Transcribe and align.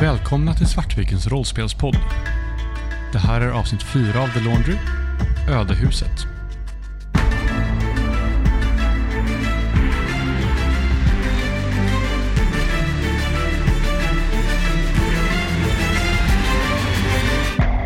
Välkomna 0.00 0.54
till 0.54 0.66
Svartvikens 0.66 1.26
rollspelspodd. 1.26 1.96
Det 3.12 3.18
här 3.18 3.40
är 3.40 3.50
avsnitt 3.50 3.82
4 3.82 4.22
av 4.22 4.28
The 4.28 4.40
Laundry, 4.40 4.76
Ödehuset. 5.48 6.26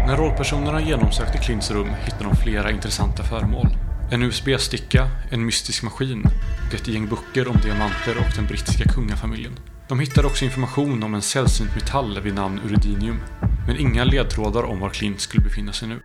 När 0.06 0.16
rollpersonerna 0.16 0.80
genomsökte 0.80 1.38
Klints 1.38 1.70
rum 1.70 1.88
hittade 2.04 2.24
de 2.24 2.36
flera 2.36 2.70
intressanta 2.70 3.22
föremål. 3.22 3.68
En 4.10 4.22
USB-sticka, 4.22 5.08
en 5.30 5.46
mystisk 5.46 5.82
maskin 5.82 6.24
och 6.68 6.74
ett 6.74 6.88
gäng 6.88 7.08
böcker 7.08 7.48
om 7.48 7.56
diamanter 7.62 8.18
och 8.18 8.36
den 8.36 8.46
brittiska 8.46 8.84
kungafamiljen. 8.84 9.58
De 9.88 10.00
hittade 10.00 10.26
också 10.26 10.44
information 10.44 11.02
om 11.02 11.14
en 11.14 11.22
sällsynt 11.22 11.74
metall 11.74 12.20
vid 12.20 12.34
namn 12.34 12.60
uridinium, 12.64 13.20
men 13.66 13.76
inga 13.76 14.04
ledtrådar 14.04 14.62
om 14.62 14.80
var 14.80 14.90
Clint 14.90 15.20
skulle 15.20 15.44
befinna 15.44 15.72
sig 15.72 15.88
nu. 15.88 16.02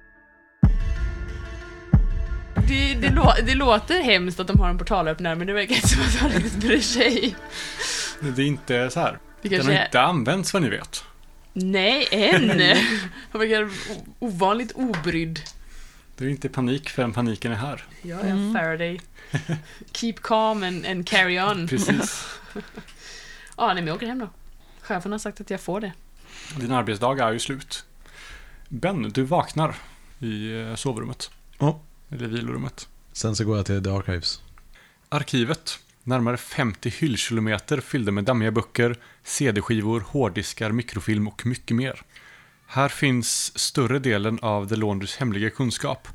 Det, 2.67 2.93
det, 2.93 3.09
lå, 3.09 3.33
det 3.45 3.55
låter 3.55 4.03
hemskt 4.03 4.39
att 4.39 4.47
de 4.47 4.59
har 4.59 4.69
en 4.69 4.77
portalöppnare, 4.77 5.35
men 5.35 5.47
det 5.47 5.53
verkar 5.53 5.75
inte 5.75 5.87
som 5.87 6.01
att 6.01 6.15
han 6.15 6.31
riktigt 6.31 6.55
bryr 6.55 6.79
sig. 6.81 7.35
Det 8.19 8.41
är 8.41 8.45
inte 8.45 8.89
så 8.89 8.99
här. 8.99 9.19
Det 9.41 9.49
Den 9.49 9.65
har 9.65 9.73
är... 9.73 9.85
inte 9.85 10.01
använts 10.01 10.53
vad 10.53 10.61
ni 10.61 10.69
vet. 10.69 11.03
Nej, 11.53 12.07
än! 12.11 12.49
Han 13.31 13.39
verkar 13.41 13.69
ovanligt 14.19 14.71
obrydd. 14.71 15.39
Det 16.17 16.25
är 16.25 16.29
inte 16.29 16.49
panik 16.49 16.89
förrän 16.89 17.13
paniken 17.13 17.51
är 17.51 17.55
här. 17.55 17.83
Jag 18.01 18.19
är 18.19 18.29
en 18.29 18.53
Faraday. 18.53 19.01
Keep 19.91 20.13
calm 20.21 20.63
and, 20.63 20.85
and 20.85 21.07
carry 21.07 21.39
on. 21.39 21.67
Precis. 21.67 22.27
Ja, 23.59 23.65
nej, 23.67 23.75
men 23.75 23.87
jag 23.87 23.95
åker 23.95 24.07
hem 24.07 24.19
då. 24.19 24.29
Chefen 24.81 25.11
har 25.11 25.19
sagt 25.19 25.41
att 25.41 25.49
jag 25.49 25.61
får 25.61 25.81
det. 25.81 25.93
Din 26.59 26.71
arbetsdag 26.71 27.23
är 27.23 27.31
ju 27.31 27.39
slut. 27.39 27.85
Ben, 28.69 29.11
du 29.13 29.23
vaknar 29.23 29.75
i 30.19 30.61
eh, 30.61 30.75
sovrummet. 30.75 31.31
Ja. 31.57 31.79
Eller 32.09 32.27
vilorummet. 32.27 32.87
Sen 33.11 33.35
så 33.35 33.45
går 33.45 33.57
jag 33.57 33.65
till 33.65 33.83
The 33.83 33.89
Archives. 33.89 34.41
Arkivet. 35.09 35.79
Närmare 36.03 36.37
50 36.37 36.89
hyllkilometer 36.89 37.79
fyllda 37.79 38.11
med 38.11 38.23
dammiga 38.23 38.51
böcker, 38.51 38.95
CD-skivor, 39.23 40.03
hårddiskar, 40.07 40.71
mikrofilm 40.71 41.27
och 41.27 41.45
mycket 41.45 41.77
mer. 41.77 42.01
Här 42.67 42.89
finns 42.89 43.59
större 43.59 43.99
delen 43.99 44.39
av 44.41 44.69
The 44.69 44.75
Laundrys 44.75 45.17
hemliga 45.17 45.49
kunskap. 45.49 46.07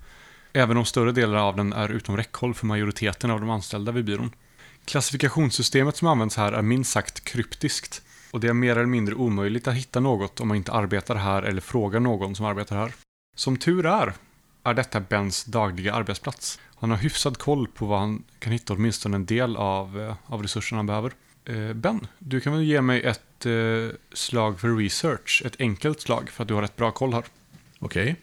Även 0.53 0.77
om 0.77 0.84
större 0.84 1.12
delar 1.12 1.39
av 1.39 1.56
den 1.56 1.73
är 1.73 1.89
utom 1.89 2.17
räckhåll 2.17 2.55
för 2.55 2.67
majoriteten 2.67 3.31
av 3.31 3.41
de 3.41 3.51
anställda 3.51 3.92
vid 3.92 4.05
byrån. 4.05 4.33
Klassifikationssystemet 4.85 5.97
som 5.97 6.09
används 6.09 6.37
här 6.37 6.53
är 6.53 6.63
minst 6.63 6.93
sagt 6.93 7.25
kryptiskt. 7.25 8.03
Och 8.31 8.41
det 8.41 8.49
är 8.49 8.53
mer 8.53 8.73
eller 8.73 8.87
mindre 8.87 9.15
omöjligt 9.15 9.69
att 9.69 9.75
hitta 9.75 10.01
något 10.01 10.41
om 10.41 10.49
man 10.49 10.57
inte 10.57 10.73
arbetar 10.73 11.15
här 11.15 11.43
eller 11.43 11.61
frågar 11.61 12.01
någon 12.01 12.35
som 12.35 12.47
arbetar 12.47 12.77
här. 12.77 12.93
Som 13.37 13.57
tur 13.57 13.87
är, 13.87 14.13
är 14.63 14.75
detta 14.75 15.01
Bens 15.01 15.45
dagliga 15.45 15.95
arbetsplats. 15.95 16.59
Han 16.77 16.91
har 16.91 16.97
hyfsad 16.97 17.39
koll 17.39 17.69
på 17.69 17.87
vad 17.87 17.99
han 17.99 18.25
kan 18.39 18.53
hitta 18.53 18.73
åtminstone 18.73 19.17
en 19.17 19.27
del 19.27 19.57
av, 19.57 20.01
eh, 20.01 20.15
av 20.27 20.43
resurserna 20.43 20.79
han 20.79 20.87
behöver. 20.87 21.13
Eh, 21.45 21.73
Ben, 21.73 22.07
du 22.19 22.41
kan 22.41 22.53
väl 22.53 22.63
ge 22.63 22.81
mig 22.81 23.03
ett 23.03 23.47
eh, 23.47 23.97
slag 24.13 24.61
för 24.61 24.77
research, 24.77 25.43
ett 25.45 25.57
enkelt 25.59 26.01
slag 26.01 26.31
för 26.31 26.43
att 26.43 26.48
du 26.48 26.55
har 26.55 26.63
rätt 26.63 26.77
bra 26.77 26.91
koll 26.91 27.13
här. 27.13 27.25
Okej. 27.79 28.17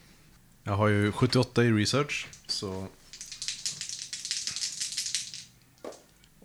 Jag 0.63 0.73
har 0.73 0.87
ju 0.87 1.11
78 1.11 1.63
i 1.63 1.71
research, 1.71 2.27
så... 2.47 2.87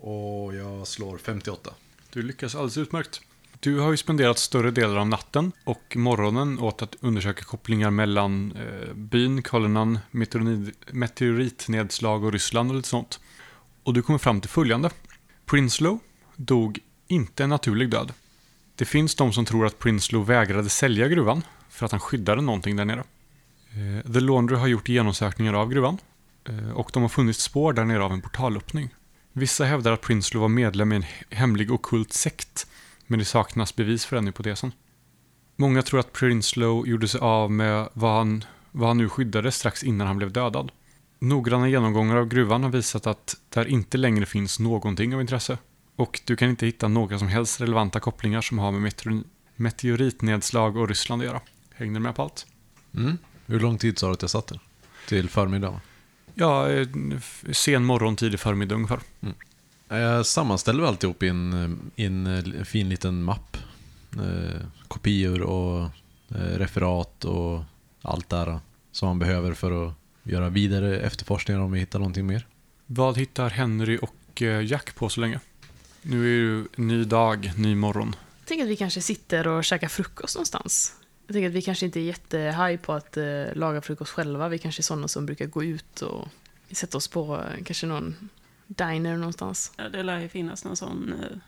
Och 0.01 0.55
jag 0.55 0.87
slår 0.87 1.19
58. 1.19 1.71
Du 2.13 2.23
lyckas 2.23 2.55
alldeles 2.55 2.79
utmärkt. 2.79 3.21
Du 3.61 3.79
har 3.79 3.91
ju 3.91 3.97
spenderat 3.97 4.39
större 4.39 4.71
delar 4.71 4.97
av 4.97 5.09
natten 5.09 5.53
och 5.65 5.97
morgonen 5.97 6.59
åt 6.59 6.83
att 6.83 6.97
undersöka 7.01 7.45
kopplingar 7.45 7.91
mellan 7.91 8.53
eh, 8.53 8.95
byn, 8.95 9.43
Kolonan, 9.43 9.99
meteoritnedslag 10.91 12.25
och 12.25 12.33
Ryssland 12.33 12.71
och 12.71 12.77
lite 12.77 12.89
sånt. 12.89 13.21
Och 13.83 13.95
du 13.95 14.03
kommer 14.03 14.19
fram 14.19 14.41
till 14.41 14.51
följande. 14.51 14.91
Prinslow 15.45 15.99
dog 16.37 16.79
inte 17.07 17.45
en 17.45 17.51
naturlig 17.51 17.91
död. 17.91 18.13
Det 18.75 18.85
finns 18.85 19.15
de 19.15 19.33
som 19.33 19.45
tror 19.45 19.67
att 19.67 19.79
Prinslow 19.79 20.27
vägrade 20.27 20.69
sälja 20.69 21.09
gruvan 21.09 21.43
för 21.69 21.87
att 21.87 21.93
han 21.93 22.01
skyddade 22.01 22.43
någonting 22.43 22.77
där 22.77 22.85
nere. 22.85 23.05
Eh, 23.71 24.13
The 24.13 24.21
Laundry 24.21 24.57
har 24.57 24.67
gjort 24.67 24.89
genomsökningar 24.89 25.55
av 25.55 25.71
gruvan 25.71 25.99
eh, 26.45 26.71
och 26.71 26.91
de 26.93 27.03
har 27.03 27.09
funnit 27.09 27.37
spår 27.37 27.73
där 27.73 27.85
nere 27.85 28.03
av 28.03 28.13
en 28.13 28.23
portalöppning. 28.23 28.89
Vissa 29.39 29.65
hävdar 29.65 29.93
att 29.93 30.01
Prinslow 30.01 30.41
var 30.41 30.49
medlem 30.49 30.93
i 30.93 30.97
en 30.97 31.05
hemlig 31.31 31.71
ockult 31.71 32.13
sekt, 32.13 32.67
men 33.07 33.19
det 33.19 33.25
saknas 33.25 33.77
bevis 33.77 34.05
för 34.05 34.17
den 34.17 34.27
hypotesen. 34.27 34.73
Många 35.57 35.83
tror 35.83 36.01
att 36.01 36.13
Prinslow 36.13 36.89
gjorde 36.89 37.09
sig 37.09 37.21
av 37.21 37.51
med 37.51 37.89
vad 37.93 38.17
han, 38.17 38.45
vad 38.73 38.89
han 38.89 38.99
nu 38.99 39.09
skyddade 39.09 39.53
strax 39.53 39.85
innan 39.85 40.07
han 40.07 40.17
blev 40.17 40.33
dödad. 40.33 40.73
Noggranna 41.19 41.69
genomgångar 41.69 42.17
av 42.17 42.29
gruvan 42.29 42.63
har 42.63 42.71
visat 42.71 43.07
att 43.07 43.37
där 43.49 43.67
inte 43.67 43.99
längre 43.99 44.27
finns 44.27 44.59
någonting 44.59 45.15
av 45.15 45.21
intresse. 45.21 45.59
Och 45.97 46.21
du 46.25 46.37
kan 46.37 46.51
inte 46.51 46.67
hitta 46.67 46.89
några 46.89 47.19
som 47.19 47.29
helst 47.29 47.61
relevanta 47.61 48.01
kopplingar 48.01 48.41
som 48.41 48.59
har 48.59 48.73
med 48.73 49.25
meteoritnedslag 49.57 50.77
och 50.77 50.89
Ryssland 50.89 51.23
att 51.23 51.27
göra. 51.27 51.41
Hängde 51.75 51.99
du 51.99 52.03
med 52.03 52.15
på 52.15 52.23
allt? 52.23 52.47
Mm. 52.95 53.19
Hur 53.47 53.61
lång 53.61 53.79
tid 53.79 53.99
sa 53.99 54.07
du 54.07 54.13
att 54.13 54.23
jag 54.23 54.31
satt 54.31 54.47
där? 54.47 54.61
Till 55.09 55.29
förmiddagen? 55.29 55.81
Ja, 56.39 56.71
eh, 56.71 56.89
sen 57.53 57.85
morgon, 57.85 58.17
tidig 58.17 58.41
förmiddag 58.41 58.75
ungefär. 58.75 59.01
Jag 59.89 60.27
sammanställer 60.27 60.81
väl 60.81 60.89
alltihop 60.89 61.23
i 61.23 61.29
en, 61.29 61.53
eh, 61.53 62.03
i 62.03 62.07
en 62.07 62.27
eh, 62.27 62.65
fin 62.65 62.89
liten 62.89 63.23
mapp. 63.23 63.57
Eh, 64.13 64.61
kopior 64.89 65.43
och 65.43 65.85
eh, 66.29 66.59
referat 66.59 67.25
och 67.25 67.63
allt 68.03 68.29
där 68.29 68.61
som 68.93 69.09
man 69.09 69.19
behöver 69.19 69.55
för 69.55 69.87
att 69.87 69.95
göra 70.23 70.49
vidare 70.49 71.01
efterforskningar 71.01 71.61
om 71.61 71.73
vi 71.73 71.81
hittar 71.81 71.99
någonting 71.99 72.27
mer. 72.27 72.47
Vad 72.87 73.19
hittar 73.19 73.51
Henry 73.51 73.99
och 74.03 74.43
Jack 74.65 74.95
på 74.95 75.09
så 75.09 75.21
länge? 75.21 75.41
Nu 76.03 76.19
är 76.19 76.23
det 76.23 76.37
ju 76.37 76.67
ny 76.77 77.05
dag, 77.05 77.53
ny 77.57 77.75
morgon. 77.75 78.17
Jag 78.39 78.49
tänker 78.49 78.65
att 78.65 78.71
vi 78.71 78.77
kanske 78.77 79.01
sitter 79.01 79.47
och 79.47 79.65
käkar 79.65 79.89
frukost 79.89 80.35
någonstans. 80.35 80.93
Jag 81.27 81.35
tänker 81.35 81.49
att 81.49 81.55
vi 81.55 81.63
kanske 81.63 81.87
inte 81.87 82.01
är 82.01 82.05
jättehaj 82.05 82.79
på 82.79 82.93
att 82.93 83.17
eh, 83.17 83.45
laga 83.55 83.81
frukost 83.81 84.11
själva. 84.11 84.49
Vi 84.49 84.59
kanske 84.59 84.81
är 84.81 84.83
sådana 84.83 85.09
som 85.09 85.27
brukar 85.27 85.47
gå 85.47 85.65
ut 85.65 86.03
och 86.03 86.29
sätta 86.71 86.97
oss 86.97 87.09
på 87.09 87.37
eh, 87.37 87.65
kanske 87.65 87.87
någon 87.87 88.31
diner 88.67 89.17
någonstans. 89.17 89.73
Ja, 89.77 89.89
det 89.89 90.03
lär 90.03 90.19
ju 90.19 90.29
finnas 90.29 90.65
någon 90.65 90.77
sån 90.77 91.15
eh, 91.23 91.39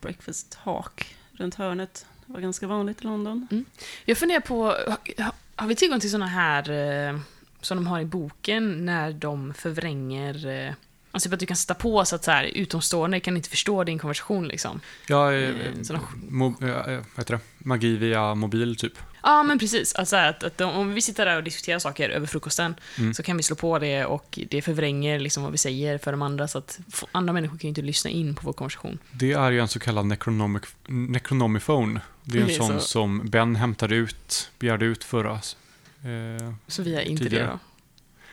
breakfast 0.00 0.54
hawk 0.54 1.16
runt 1.32 1.54
hörnet. 1.54 2.06
Det 2.26 2.32
var 2.32 2.40
ganska 2.40 2.66
vanligt 2.66 3.00
i 3.00 3.04
London. 3.04 3.64
Jag 4.04 4.18
funderar 4.18 4.40
på, 4.40 4.64
har, 4.64 5.32
har 5.56 5.68
vi 5.68 5.74
tillgång 5.74 6.00
till 6.00 6.10
såna 6.10 6.26
här 6.26 6.70
eh, 6.70 7.20
som 7.60 7.76
de 7.76 7.86
har 7.86 8.00
i 8.00 8.04
boken 8.04 8.84
när 8.84 9.12
de 9.12 9.54
förvränger 9.54 10.46
eh, 10.46 10.74
Alltså 11.18 11.34
att 11.34 11.40
du 11.40 11.46
kan 11.46 11.56
sätta 11.56 11.74
på 11.74 12.04
så 12.04 12.16
att 12.16 12.24
så 12.24 12.30
här, 12.30 12.44
utomstående 12.44 13.20
kan 13.20 13.36
inte 13.36 13.48
förstå 13.48 13.84
din 13.84 13.98
konversation 13.98 14.48
liksom. 14.48 14.80
Ja, 15.06 15.32
eh, 15.32 15.48
Eh, 15.48 15.54
såna- 15.82 16.00
mo- 16.30 16.62
eh, 16.64 16.92
eh, 16.94 17.00
vad 17.14 17.18
heter 17.18 17.34
det? 17.34 17.40
Magi 17.58 17.96
via 17.96 18.34
mobil 18.34 18.76
typ. 18.76 18.92
Ja, 19.22 19.42
men 19.42 19.58
precis. 19.58 19.94
Alltså 19.94 20.16
att, 20.16 20.44
att 20.44 20.60
om 20.60 20.94
vi 20.94 21.00
sitter 21.00 21.26
där 21.26 21.36
och 21.36 21.42
diskuterar 21.44 21.78
saker 21.78 22.08
över 22.10 22.26
frukosten 22.26 22.74
Mm. 22.98 23.14
så 23.14 23.22
kan 23.22 23.36
vi 23.36 23.42
slå 23.42 23.56
på 23.56 23.78
det 23.78 24.04
och 24.04 24.38
det 24.50 24.62
förvränger 24.62 25.18
liksom 25.18 25.42
vad 25.42 25.52
vi 25.52 25.58
säger 25.58 25.98
för 25.98 26.10
de 26.12 26.22
andra 26.22 26.48
så 26.48 26.58
att 26.58 26.80
andra 27.12 27.32
människor 27.32 27.58
kan 27.58 27.62
ju 27.62 27.68
inte 27.68 27.82
lyssna 27.82 28.10
in 28.10 28.34
på 28.34 28.42
vår 28.46 28.52
konversation. 28.52 28.98
Det 29.12 29.32
är 29.32 29.50
ju 29.50 29.60
en 29.60 29.68
så 29.68 29.78
kallad 29.80 30.06
necronomic, 30.06 30.62
necronomiphone. 30.86 32.00
Det 32.24 32.38
är 32.38 32.42
en 32.42 32.46
Det 32.48 32.54
är 32.54 32.56
sån 32.58 32.80
så. 32.80 32.86
som 32.86 33.30
Ben 33.30 33.56
hämtade 33.56 33.94
ut, 33.94 34.50
begärde 34.58 34.84
ut 34.86 35.04
förra. 35.04 35.32
Eh, 35.32 36.52
Så 36.66 36.82
vi 36.82 36.94
är 36.94 37.00
inte 37.00 37.22
Tidigare. 37.24 37.44
det 37.46 37.50
då. 37.52 37.58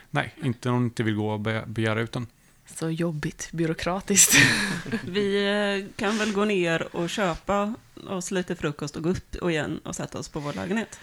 nej, 0.10 0.36
inte 0.44 0.70
om 0.70 0.76
de 0.76 0.84
inte 0.86 1.04
vill 1.04 1.16
gå 1.16 1.30
och 1.32 1.40
be- 1.40 1.64
begära 1.68 2.02
ut 2.02 2.12
den. 2.12 2.28
Så 2.66 2.90
jobbigt, 2.90 3.50
byråkratiskt. 3.52 4.36
Vi 5.08 5.46
eh, 5.46 5.92
kan 5.96 6.18
väl 6.18 6.34
gå 6.34 6.46
ner 6.46 6.96
och 6.96 7.10
köpa 7.10 7.74
oss 8.08 8.32
lite 8.32 8.56
frukost 8.56 8.96
och 8.96 9.04
gå 9.04 9.10
upp 9.10 9.36
och 9.36 9.52
igen 9.52 9.80
och 9.84 9.96
sätta 9.96 10.20
oss 10.20 10.30
på 10.30 10.40
vår 10.40 10.54
lägenhet. 10.54 11.00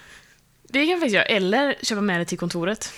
Det 0.72 0.86
kan 0.86 0.86
vi 0.86 0.94
faktiskt 0.94 1.14
göra, 1.14 1.24
eller 1.24 1.74
köpa 1.82 2.00
med 2.00 2.20
det 2.20 2.24
till 2.24 2.38
kontoret. 2.38 2.92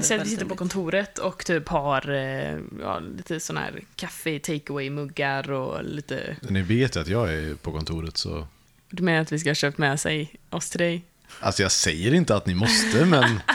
Säg 0.00 0.18
att 0.18 0.26
vi 0.26 0.30
sitter 0.30 0.44
på 0.44 0.56
kontoret 0.56 1.18
och 1.18 1.44
typ 1.44 1.68
har 1.68 2.10
eh, 2.10 2.58
ja, 2.80 2.98
lite 2.98 3.40
sån 3.40 3.56
här 3.56 3.80
kaffe 3.96 4.38
takeaway-muggar 4.38 5.50
och 5.50 5.84
lite... 5.84 6.36
Ni 6.40 6.62
vet 6.62 6.96
ju 6.96 7.00
att 7.00 7.08
jag 7.08 7.34
är 7.34 7.54
på 7.54 7.72
kontoret 7.72 8.16
så... 8.16 8.46
Du 8.90 9.02
menar 9.02 9.20
att 9.20 9.32
vi 9.32 9.38
ska 9.38 9.50
ha 9.50 9.54
köpt 9.54 9.78
med 9.78 10.00
sig 10.00 10.34
oss 10.50 10.70
till 10.70 10.78
dig? 10.78 11.04
Alltså 11.40 11.62
jag 11.62 11.72
säger 11.72 12.14
inte 12.14 12.36
att 12.36 12.46
ni 12.46 12.54
måste, 12.54 13.04
men... 13.04 13.40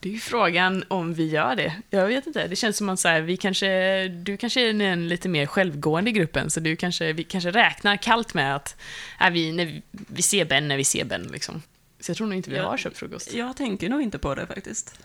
Det 0.00 0.08
är 0.08 0.12
ju 0.12 0.18
frågan 0.18 0.84
om 0.88 1.14
vi 1.14 1.26
gör 1.28 1.56
det. 1.56 1.72
Jag 1.90 2.06
vet 2.06 2.26
inte. 2.26 2.48
Det 2.48 2.56
känns 2.56 2.76
som 2.76 2.88
att 2.88 3.00
så 3.00 3.08
här, 3.08 3.20
vi 3.20 3.36
kanske, 3.36 4.08
du 4.08 4.36
kanske 4.36 4.68
är 4.68 4.72
den 4.72 5.08
lite 5.08 5.28
mer 5.28 5.46
självgående 5.46 6.10
i 6.10 6.12
gruppen, 6.12 6.50
så 6.50 6.60
du 6.60 6.76
kanske, 6.76 7.12
vi 7.12 7.24
kanske 7.24 7.50
räknar 7.50 7.96
kallt 7.96 8.34
med 8.34 8.56
att 8.56 8.76
äh, 9.20 9.30
vi, 9.30 9.52
när 9.52 9.64
vi, 9.66 9.82
vi 9.90 10.22
ser 10.22 10.44
Ben 10.44 10.68
när 10.68 10.76
vi 10.76 10.84
ser 10.84 11.04
Ben. 11.04 11.22
Liksom. 11.22 11.62
Så 12.00 12.10
jag 12.10 12.16
tror 12.16 12.26
nog 12.26 12.36
inte 12.36 12.50
vi 12.50 12.56
Ja. 12.56 12.62
har 12.68 12.76
köpt 12.76 12.96
frukost. 12.98 13.32
Jag 13.34 13.56
tänker 13.56 13.88
nog 13.88 14.02
inte 14.02 14.18
på 14.18 14.34
det 14.34 14.46
faktiskt. 14.46 15.00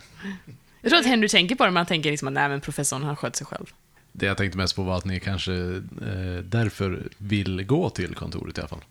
Jag 0.82 0.90
tror 0.90 1.00
att 1.00 1.06
Henry 1.06 1.30
tänker 1.30 1.56
på 1.56 1.64
det, 1.66 1.72
men 1.72 1.78
han 1.78 1.86
tänker 1.86 2.12
liksom 2.12 2.28
att 2.28 2.34
nej, 2.34 2.50
men 2.50 2.62
professorn 2.62 3.04
han 3.04 3.16
sköter 3.16 3.38
sig 3.38 3.48
själv. 3.48 3.66
Det 4.12 4.26
jag 4.26 4.38
tänkte 4.38 4.58
mest 4.58 4.76
på 4.76 4.84
var 4.84 4.98
att 4.98 5.06
ni 5.06 5.20
kanske 5.20 5.54
eh, 5.54 6.44
därför 6.44 7.08
vill 7.18 7.64
gå 7.64 7.90
till 7.90 8.16
kontoret 8.16 8.58
i 8.58 8.62
alla 8.62 8.68
fall. 8.68 8.84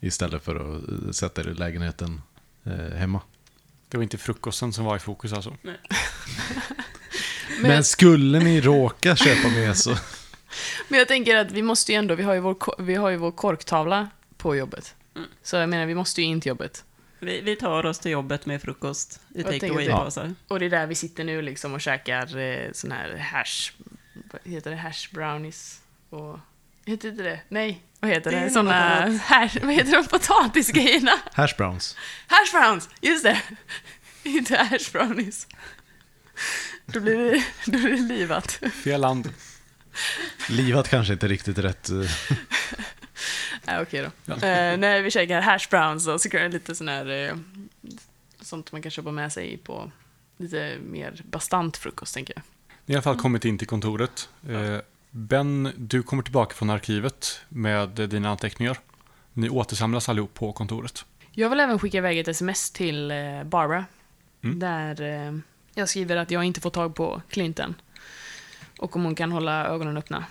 istället 0.00 0.44
för 0.44 0.56
att 0.56 0.88
eh, 0.88 1.10
sätta 1.10 1.40
er 1.40 1.48
i 1.48 1.54
lägenheten 1.54 2.20
eh, 2.64 2.96
hemma. 2.96 3.20
Det 3.90 3.96
var 3.96 4.02
inte 4.02 4.18
frukosten 4.18 4.72
som 4.72 4.84
var 4.84 4.96
i 4.96 4.98
fokus 4.98 5.32
alltså. 5.32 5.56
Men, 7.60 7.84
skulle 7.84 8.38
ni 8.38 8.60
råka 8.60 9.16
köpa 9.16 9.48
med 9.48 9.76
så... 9.76 9.96
Men 10.88 10.98
jag 10.98 11.08
tänker 11.08 11.36
att 11.36 11.52
vi 11.52 11.62
måste 11.62 11.92
ju 11.92 11.98
ändå, 11.98 12.14
vi 12.14 12.22
har 12.22 12.34
ju 12.34 12.40
vår, 12.40 12.82
vi 12.82 12.94
har 12.94 13.10
ju 13.10 13.16
vår 13.16 13.30
korktavla 13.30 14.08
på 14.36 14.56
jobbet. 14.56 14.94
Mm. 15.16 15.28
Så 15.42 15.56
jag 15.56 15.68
menar, 15.68 15.86
vi 15.86 15.94
måste 15.94 16.22
ju 16.22 16.26
in 16.26 16.40
till 16.40 16.48
jobbet. 16.48 16.84
Vi, 17.18 17.40
vi 17.40 17.56
tar 17.56 17.86
oss 17.86 17.98
till 17.98 18.10
jobbet 18.10 18.46
med 18.46 18.62
frukost 18.62 19.20
i 19.34 19.38
Jag 19.38 19.44
take 19.46 19.60
tänker 19.60 19.76
away-påsar. 19.76 20.34
Och 20.48 20.58
det 20.58 20.66
är 20.66 20.70
där 20.70 20.86
vi 20.86 20.94
sitter 20.94 21.24
nu 21.24 21.42
liksom 21.42 21.74
och 21.74 21.80
käkar 21.80 22.38
eh, 22.38 22.72
sån 22.72 22.92
här 22.92 23.16
hash, 23.16 23.72
vad 24.32 24.52
heter 24.52 24.70
det, 24.70 24.76
hash 24.76 25.14
brownies 25.14 25.80
och, 26.10 26.38
heter 26.86 27.08
inte 27.08 27.22
det? 27.22 27.40
Nej, 27.48 27.82
vad 28.00 28.10
heter 28.10 28.30
Det 28.30 28.40
det? 28.40 28.50
Såna, 28.50 29.10
hash, 29.18 29.56
vad 29.62 29.74
heter 29.74 29.92
de 29.92 30.04
potatisgrejerna? 30.06 31.12
Hash 31.32 31.56
browns. 31.56 31.96
Hash 32.26 32.52
browns, 32.52 32.88
just 33.00 33.24
det! 33.24 33.40
Inte 34.22 34.56
hash 34.56 34.92
brownies. 34.92 35.46
Då 36.86 37.00
blir 37.00 37.16
det, 37.18 37.44
då 37.64 37.78
blir 37.78 37.90
det 37.90 38.02
livat. 38.02 38.52
Fel 38.84 39.00
land. 39.00 39.32
Livat 40.48 40.88
kanske 40.88 41.12
inte 41.12 41.28
riktigt 41.28 41.58
rätt. 41.58 41.90
eh, 41.90 41.96
Nej, 43.64 43.82
okej 43.82 44.02
då. 44.02 44.10
Ja. 44.24 44.34
Eh, 44.48 44.76
nej, 44.78 45.02
vi 45.02 45.10
käkar 45.10 45.40
hash 45.40 45.68
browns 45.70 46.06
och 46.08 46.20
så 46.20 46.28
kan 46.30 46.40
det 46.40 46.48
lite 46.48 46.74
sån 46.74 46.88
här, 46.88 47.06
eh, 47.28 47.34
sånt 48.40 48.72
man 48.72 48.82
kan 48.82 48.90
köpa 48.90 49.10
med 49.10 49.32
sig 49.32 49.56
på 49.56 49.92
lite 50.36 50.76
mer 50.86 51.22
bastant 51.24 51.76
frukost, 51.76 52.14
tänker 52.14 52.34
jag. 52.36 52.42
Ni 52.86 52.94
har 52.94 52.94
i 52.94 52.96
alla 52.96 53.02
fall 53.02 53.18
kommit 53.22 53.44
in 53.44 53.58
till 53.58 53.68
kontoret. 53.68 54.28
Eh, 54.48 54.76
Ben, 55.10 55.72
du 55.76 56.02
kommer 56.02 56.22
tillbaka 56.22 56.54
från 56.54 56.70
arkivet 56.70 57.40
med 57.48 57.88
dina 57.90 58.30
anteckningar. 58.30 58.78
Ni 59.32 59.48
återsamlas 59.48 60.08
allihop 60.08 60.34
på 60.34 60.52
kontoret. 60.52 61.04
Jag 61.32 61.50
vill 61.50 61.60
även 61.60 61.78
skicka 61.78 61.98
iväg 61.98 62.18
ett 62.18 62.28
sms 62.28 62.70
till 62.70 63.10
eh, 63.10 63.44
Barbara. 63.44 63.84
Mm. 64.42 64.58
Där 64.58 65.02
eh, 65.02 65.38
jag 65.74 65.88
skriver 65.88 66.16
att 66.16 66.30
jag 66.30 66.44
inte 66.44 66.60
får 66.60 66.70
tag 66.70 66.94
på 66.94 67.22
Clinton. 67.28 67.74
Och 68.78 68.96
om 68.96 69.04
hon 69.04 69.14
kan 69.14 69.32
hålla 69.32 69.66
ögonen 69.66 69.96
öppna. 69.96 70.24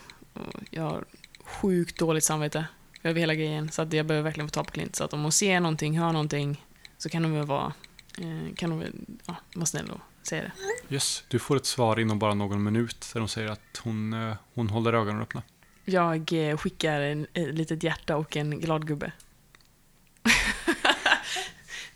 Jag 0.69 0.83
har 0.83 1.05
sjukt 1.43 1.99
dåligt 1.99 2.23
samvete 2.23 2.65
över 3.03 3.19
hela 3.19 3.35
grejen. 3.35 3.71
Så 3.71 3.81
att 3.81 3.93
jag 3.93 4.05
behöver 4.05 4.23
verkligen 4.23 4.47
få 4.47 4.53
tag 4.53 4.65
på 4.65 4.71
Clint. 4.71 4.95
Så 4.95 5.03
att 5.03 5.13
om 5.13 5.21
hon 5.21 5.31
ser 5.31 5.59
någonting, 5.59 5.99
hör 5.99 6.11
någonting, 6.11 6.65
så 6.97 7.09
kan 7.09 7.23
hon 7.23 7.33
väl 7.33 7.45
vara, 7.45 7.73
eh, 8.17 8.55
kan 8.55 8.71
hon 8.71 8.79
väl, 8.79 8.93
ja, 9.25 9.35
vara 9.55 9.65
snäll 9.65 9.89
och 9.89 10.27
säga 10.27 10.43
det. 10.43 10.51
Yes, 10.91 11.23
du 11.27 11.39
får 11.39 11.55
ett 11.57 11.65
svar 11.65 11.99
inom 11.99 12.19
bara 12.19 12.33
någon 12.33 12.63
minut 12.63 13.09
där 13.13 13.19
de 13.19 13.27
säger 13.29 13.49
att 13.49 13.81
hon, 13.83 14.13
eh, 14.13 14.35
hon 14.53 14.69
håller 14.69 14.93
ögonen 14.93 15.21
öppna. 15.21 15.43
Jag 15.85 16.33
eh, 16.33 16.57
skickar 16.57 17.01
en, 17.01 17.27
ett 17.33 17.53
litet 17.53 17.83
hjärta 17.83 18.17
och 18.17 18.37
en 18.37 18.59
glad 18.59 18.87
gubbe. 18.87 19.11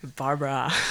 Barbara. 0.00 0.72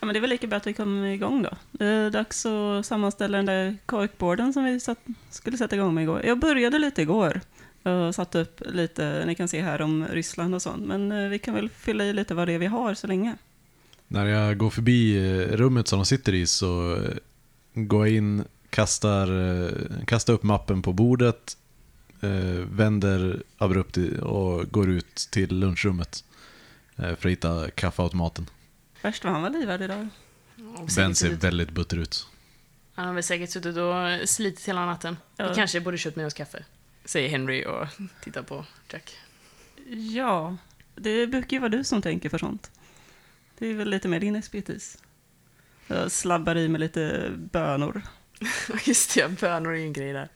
Ja, 0.00 0.06
men 0.06 0.14
det 0.14 0.18
är 0.18 0.20
väl 0.20 0.30
lika 0.30 0.46
bra 0.46 0.56
att 0.56 0.66
vi 0.66 0.74
kommer 0.74 1.06
igång 1.06 1.42
då. 1.42 1.50
Det 1.70 1.84
är 1.86 2.10
dags 2.10 2.46
att 2.46 2.86
sammanställa 2.86 3.36
den 3.36 3.46
där 3.46 3.76
korkborden 3.86 4.52
som 4.52 4.64
vi 4.64 4.80
satt, 4.80 4.98
skulle 5.30 5.58
sätta 5.58 5.76
igång 5.76 5.94
med 5.94 6.02
igår. 6.02 6.24
Jag 6.24 6.38
började 6.38 6.78
lite 6.78 7.02
igår 7.02 7.40
och 7.82 8.14
satte 8.14 8.38
upp 8.38 8.62
lite, 8.66 9.24
ni 9.26 9.34
kan 9.34 9.48
se 9.48 9.62
här 9.62 9.82
om 9.82 10.06
Ryssland 10.06 10.54
och 10.54 10.62
sånt, 10.62 10.86
men 10.86 11.12
eh, 11.12 11.28
vi 11.28 11.38
kan 11.38 11.54
väl 11.54 11.68
fylla 11.68 12.04
i 12.04 12.12
lite 12.12 12.34
vad 12.34 12.48
det 12.48 12.52
är 12.52 12.58
vi 12.58 12.66
har 12.66 12.94
så 12.94 13.06
länge. 13.06 13.36
När 14.08 14.26
jag 14.26 14.58
går 14.58 14.70
förbi 14.70 15.16
eh, 15.16 15.56
rummet 15.56 15.88
som 15.88 15.98
de 15.98 16.06
sitter 16.06 16.34
i 16.34 16.46
så 16.46 16.96
eh, 16.96 17.16
går 17.74 18.06
jag 18.06 18.16
in, 18.16 18.44
kastar, 18.70 19.28
eh, 19.64 20.04
kastar 20.06 20.32
upp 20.32 20.42
mappen 20.42 20.82
på 20.82 20.92
bordet, 20.92 21.56
vänder 22.70 23.42
abrupt 23.58 23.96
och 24.22 24.70
går 24.70 24.90
ut 24.90 25.14
till 25.30 25.58
lunchrummet 25.58 26.24
för 26.96 27.12
att 27.12 27.24
hitta 27.24 27.70
kaffeautomaten. 27.70 28.46
Värst 29.02 29.24
vad 29.24 29.32
han 29.32 29.42
var 29.42 29.50
livad 29.50 29.82
idag. 29.82 30.08
Ben 30.96 31.14
ser 31.14 31.30
väldigt 31.30 31.70
butter 31.70 31.96
ut. 31.96 32.26
Han 32.94 33.06
har 33.06 33.14
väl 33.14 33.22
säkert 33.22 33.50
suttit 33.50 33.76
och 33.76 34.28
slitit 34.28 34.68
hela 34.68 34.86
natten. 34.86 35.16
Ja. 35.36 35.48
Vi 35.48 35.54
kanske 35.54 35.80
borde 35.80 35.98
köpt 35.98 36.16
med 36.16 36.26
oss 36.26 36.34
kaffe. 36.34 36.64
Säger 37.04 37.28
Henry 37.28 37.64
och 37.64 37.86
tittar 38.22 38.42
på 38.42 38.64
Jack. 38.92 39.16
Ja, 40.14 40.56
det 40.94 41.26
brukar 41.26 41.56
ju 41.56 41.60
vara 41.60 41.68
du 41.68 41.84
som 41.84 42.02
tänker 42.02 42.28
för 42.28 42.38
sånt. 42.38 42.70
Det 43.58 43.66
är 43.66 43.74
väl 43.74 43.90
lite 43.90 44.08
mer 44.08 44.20
din 44.20 44.36
expertis. 44.36 44.98
Jag 45.86 46.10
slabbar 46.10 46.56
i 46.56 46.68
med 46.68 46.80
lite 46.80 47.30
bönor. 47.36 48.02
Just 48.84 49.14
det, 49.14 49.20
ja, 49.20 49.28
bönor 49.28 49.72
är 49.72 49.76
ju 49.76 49.84
en 49.84 49.92
grej 49.92 50.12
där. 50.12 50.28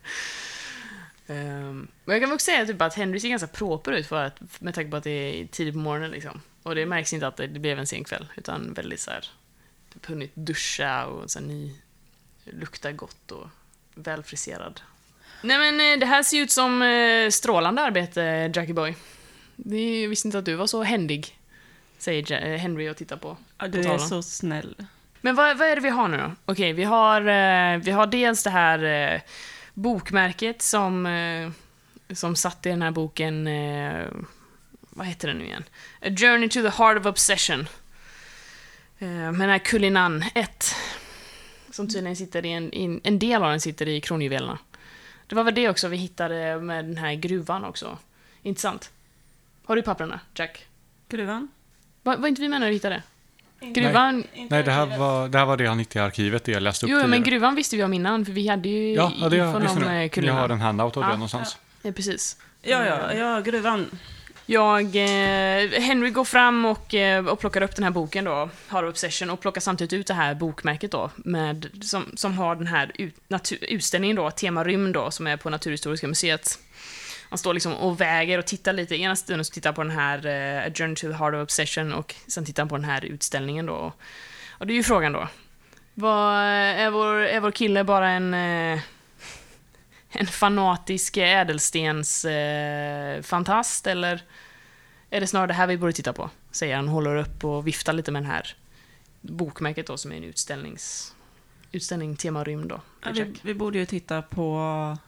Um, 1.27 1.89
men 2.05 2.15
jag 2.15 2.23
kan 2.23 2.33
också 2.33 2.45
säga 2.45 2.67
typ 2.67 2.83
att 2.83 2.95
Henry 2.95 3.21
ser 3.21 3.29
ganska 3.29 3.47
proper 3.47 3.93
ut 3.93 4.07
för 4.07 4.25
att, 4.25 4.61
med 4.61 4.75
tanke 4.75 4.91
på 4.91 4.97
att 4.97 5.05
det 5.05 5.11
är 5.11 5.47
tidigt 5.47 5.75
på 5.75 5.81
morgonen. 5.81 6.11
Liksom. 6.11 6.41
Och 6.63 6.75
det 6.75 6.87
märks 6.87 7.13
inte 7.13 7.27
att 7.27 7.37
det, 7.37 7.47
det 7.47 7.61
blev 7.61 7.79
en 7.79 7.87
sen 7.87 8.05
kväll, 8.05 8.27
utan 8.37 8.73
väldigt 8.73 9.01
så 9.01 9.11
här, 9.11 9.25
typ 9.93 10.07
hunnit 10.07 10.35
duscha 10.35 11.07
och 11.07 11.31
så 11.31 11.39
här, 11.39 11.47
ny, 11.47 11.75
luktar 12.45 12.93
gott 12.93 13.33
och 13.33 13.49
välfriserad. 13.95 14.81
Nej 15.43 15.59
men 15.59 15.93
eh, 15.93 16.01
det 16.01 16.07
här 16.07 16.23
ser 16.23 16.37
ju 16.37 16.43
ut 16.43 16.51
som 16.51 16.83
eh, 16.83 17.31
strålande 17.31 17.83
arbete, 17.83 18.53
Jackie 18.55 18.75
Boy. 18.75 18.95
Det 19.57 20.01
Jag 20.03 20.09
visste 20.09 20.29
inte 20.29 20.39
att 20.39 20.45
du 20.45 20.55
var 20.55 20.67
så 20.67 20.83
händig, 20.83 21.38
säger 21.99 22.53
eh, 22.53 22.59
Henry 22.59 22.89
och 22.89 22.97
tittar 22.97 23.17
på. 23.17 23.37
Ja, 23.59 23.69
du 23.69 23.83
På 23.83 23.93
är 23.93 23.99
så 23.99 24.23
snäll. 24.23 24.77
Men 25.21 25.35
vad, 25.35 25.59
vad 25.59 25.69
är 25.69 25.77
det 25.77 25.83
vi 25.83 25.89
har 25.89 26.09
nu 26.09 26.17
då? 26.17 26.33
Okej, 26.45 26.73
vi, 26.73 26.85
har, 26.85 27.21
eh, 27.21 27.79
vi 27.79 27.91
har 27.91 28.07
dels 28.07 28.43
det 28.43 28.51
här 28.51 28.85
eh, 28.85 29.21
bokmärket 29.75 30.63
som, 30.63 31.53
som 32.11 32.37
satt 32.37 32.67
i 32.67 32.69
den 32.69 32.83
här 32.83 32.91
boken, 32.91 33.45
vad 34.91 35.07
heter 35.07 35.29
den 35.29 35.39
nu 35.39 35.45
igen? 35.45 35.65
A 36.03 36.09
Journey 36.17 36.49
to 36.49 36.63
the 36.63 36.69
Heart 36.69 36.99
of 36.99 37.07
Obsession. 37.07 37.69
Med 38.99 39.41
den 39.41 39.51
här 39.51 39.59
Kulinan 39.59 40.25
1. 40.35 40.75
Som 41.71 41.89
tydligen 41.89 42.17
sitter 42.17 42.47
i 42.47 42.53
en, 42.53 43.01
en 43.05 43.19
del 43.19 43.43
av 43.43 43.51
den 43.51 43.61
sitter 43.61 43.89
i 43.89 44.01
kronjuvelerna. 44.01 44.59
Det 45.27 45.35
var 45.35 45.45
väl 45.45 45.55
det 45.55 45.69
också 45.69 45.89
vi 45.89 45.97
hittade 45.97 46.61
med 46.61 46.85
den 46.85 46.97
här 46.97 47.15
gruvan 47.15 47.65
också. 47.65 47.99
Intressant. 48.43 48.91
Har 49.65 49.77
du 49.77 49.83
papperna, 49.83 50.21
Jack? 50.35 50.67
Gruvan? 51.09 51.49
Var, 52.09 52.17
var 52.17 52.29
inte 52.29 52.43
vi 52.43 52.49
med 52.49 52.61
när 52.61 52.69
vi 52.69 52.73
hittade? 52.73 53.03
Gruvan, 53.61 54.25
Nej, 54.51 54.63
det 54.63 54.71
här, 54.71 54.99
var, 54.99 55.29
det 55.29 55.39
här 55.39 55.47
var 55.47 55.57
det 55.57 55.67
han 55.67 55.79
hittade 55.79 56.05
i 56.05 56.07
arkivet, 56.07 56.45
det 56.45 56.53
jag 56.53 56.63
läste 56.63 56.87
upp 56.87 56.93
Jo, 56.93 57.07
men 57.07 57.23
gruvan 57.23 57.55
visste 57.55 57.77
vi 57.77 57.85
om 57.85 57.93
innan, 57.93 58.25
för 58.25 58.33
vi 58.33 58.49
hade 58.49 58.69
ju 58.69 58.95
Ja, 58.95 59.13
ja 59.21 59.29
det 59.29 59.37
infon 59.37 59.63
visste 59.63 59.79
om 59.79 59.85
eh. 59.85 60.01
Ni 60.01 60.09
Kulina. 60.09 60.33
har 60.33 60.49
en 60.49 60.61
handout 60.61 60.97
av 60.97 61.03
det 61.03 61.09
Ja, 61.09 61.13
någonstans. 61.13 61.57
Ja, 61.83 61.93
precis. 61.93 62.37
Ja, 62.63 62.85
ja, 62.87 63.15
ja, 63.15 63.41
gruvan. 63.41 63.87
Jag, 64.47 64.85
eh, 64.97 65.71
Henry 65.81 66.11
går 66.11 66.25
fram 66.25 66.65
och, 66.65 66.95
eh, 66.95 67.27
och 67.27 67.41
plockar 67.41 67.63
upp 67.63 67.77
den 67.77 67.85
här 67.85 67.91
boken 67.91 68.25
då, 68.25 68.51
Har 68.69 68.85
Obsession, 68.85 69.31
och 69.31 69.41
plockar 69.41 69.61
samtidigt 69.61 69.93
ut 69.93 70.07
det 70.07 70.15
här 70.15 70.35
bokmärket 70.35 70.91
då, 70.91 71.11
med, 71.17 71.69
som, 71.83 72.05
som 72.15 72.39
har 72.39 72.57
den 72.57 72.67
här 72.67 72.93
ut, 72.95 73.15
natur, 73.29 73.59
utställningen 73.63 74.17
då, 74.17 74.31
Tema 74.31 74.65
rymd 74.65 74.95
då, 74.95 75.11
som 75.11 75.27
är 75.27 75.37
på 75.37 75.51
Naturhistoriska 75.51 76.07
museet. 76.07 76.59
Han 77.29 77.39
står 77.39 77.55
liksom 77.55 77.75
och 77.75 78.01
väger 78.01 78.39
och 78.39 78.47
tittar 78.47 78.73
lite, 78.73 78.97
ena 78.97 79.17
stunden 79.17 79.45
så 79.45 79.53
tittar 79.53 79.71
han 79.71 79.75
på 79.75 79.83
den 79.83 79.93
här 79.93 80.27
eh, 80.27 80.63
uh, 80.63 80.67
A 80.67 80.71
Journey 80.75 80.97
to 80.97 81.07
the 81.07 81.13
Heart 81.13 81.35
of 81.35 81.43
Obsession 81.43 81.93
och 81.93 82.15
sen 82.27 82.45
tittar 82.45 82.63
han 82.63 82.69
på 82.69 82.77
den 82.77 82.85
här 82.85 83.05
utställningen 83.05 83.67
då. 83.67 83.93
Och 84.51 84.67
det 84.67 84.73
är 84.73 84.77
ju 84.77 84.83
frågan 84.83 85.13
då. 85.13 85.29
Vad, 85.95 86.35
eh, 86.35 86.81
är, 86.81 86.91
vår, 86.91 87.15
är 87.15 87.41
vår 87.41 87.51
kille 87.51 87.85
bara 87.85 88.09
en... 88.11 88.35
Uh, 88.35 88.81
en 90.11 90.27
fanatisk 90.27 91.17
ädelstens 91.17 92.25
eh, 92.25 93.23
fantast 93.23 93.87
eller 93.87 94.23
är 95.11 95.21
det 95.21 95.27
snarare 95.27 95.47
det 95.47 95.55
här 95.55 95.67
vi 95.67 95.77
borde 95.77 95.93
titta 95.93 96.13
på? 96.13 96.31
Säger 96.51 96.77
han, 96.77 96.89
håller 96.89 97.17
upp 97.17 97.45
och 97.45 97.67
viftar 97.67 97.93
lite 97.93 98.11
med 98.11 98.23
den 98.23 98.31
här 98.31 98.57
bokmärket 99.21 99.87
då 99.87 99.97
som 99.97 100.13
är 100.13 100.17
en 100.17 100.25
utställnings... 100.25 101.15
Utställning 101.73 102.17
tema 102.17 102.45
rymd 102.45 102.69
då. 102.69 102.81
Ja, 103.03 103.11
vi, 103.15 103.35
vi 103.43 103.55
borde 103.55 103.79
ju 103.79 103.87
titta 103.87 104.23
på 104.23 104.99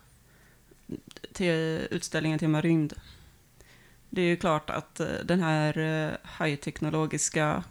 till 1.32 1.87
utställningen 1.90 2.38
Tema 2.38 2.60
rymd. 2.60 2.92
Det 4.10 4.20
är 4.22 4.26
ju 4.26 4.37
klart 4.37 4.70
att 4.70 5.00
eh, 5.00 5.06
den 5.25 5.40
här 5.40 5.78
eh, 5.78 6.12
högteknologiska 6.22 7.64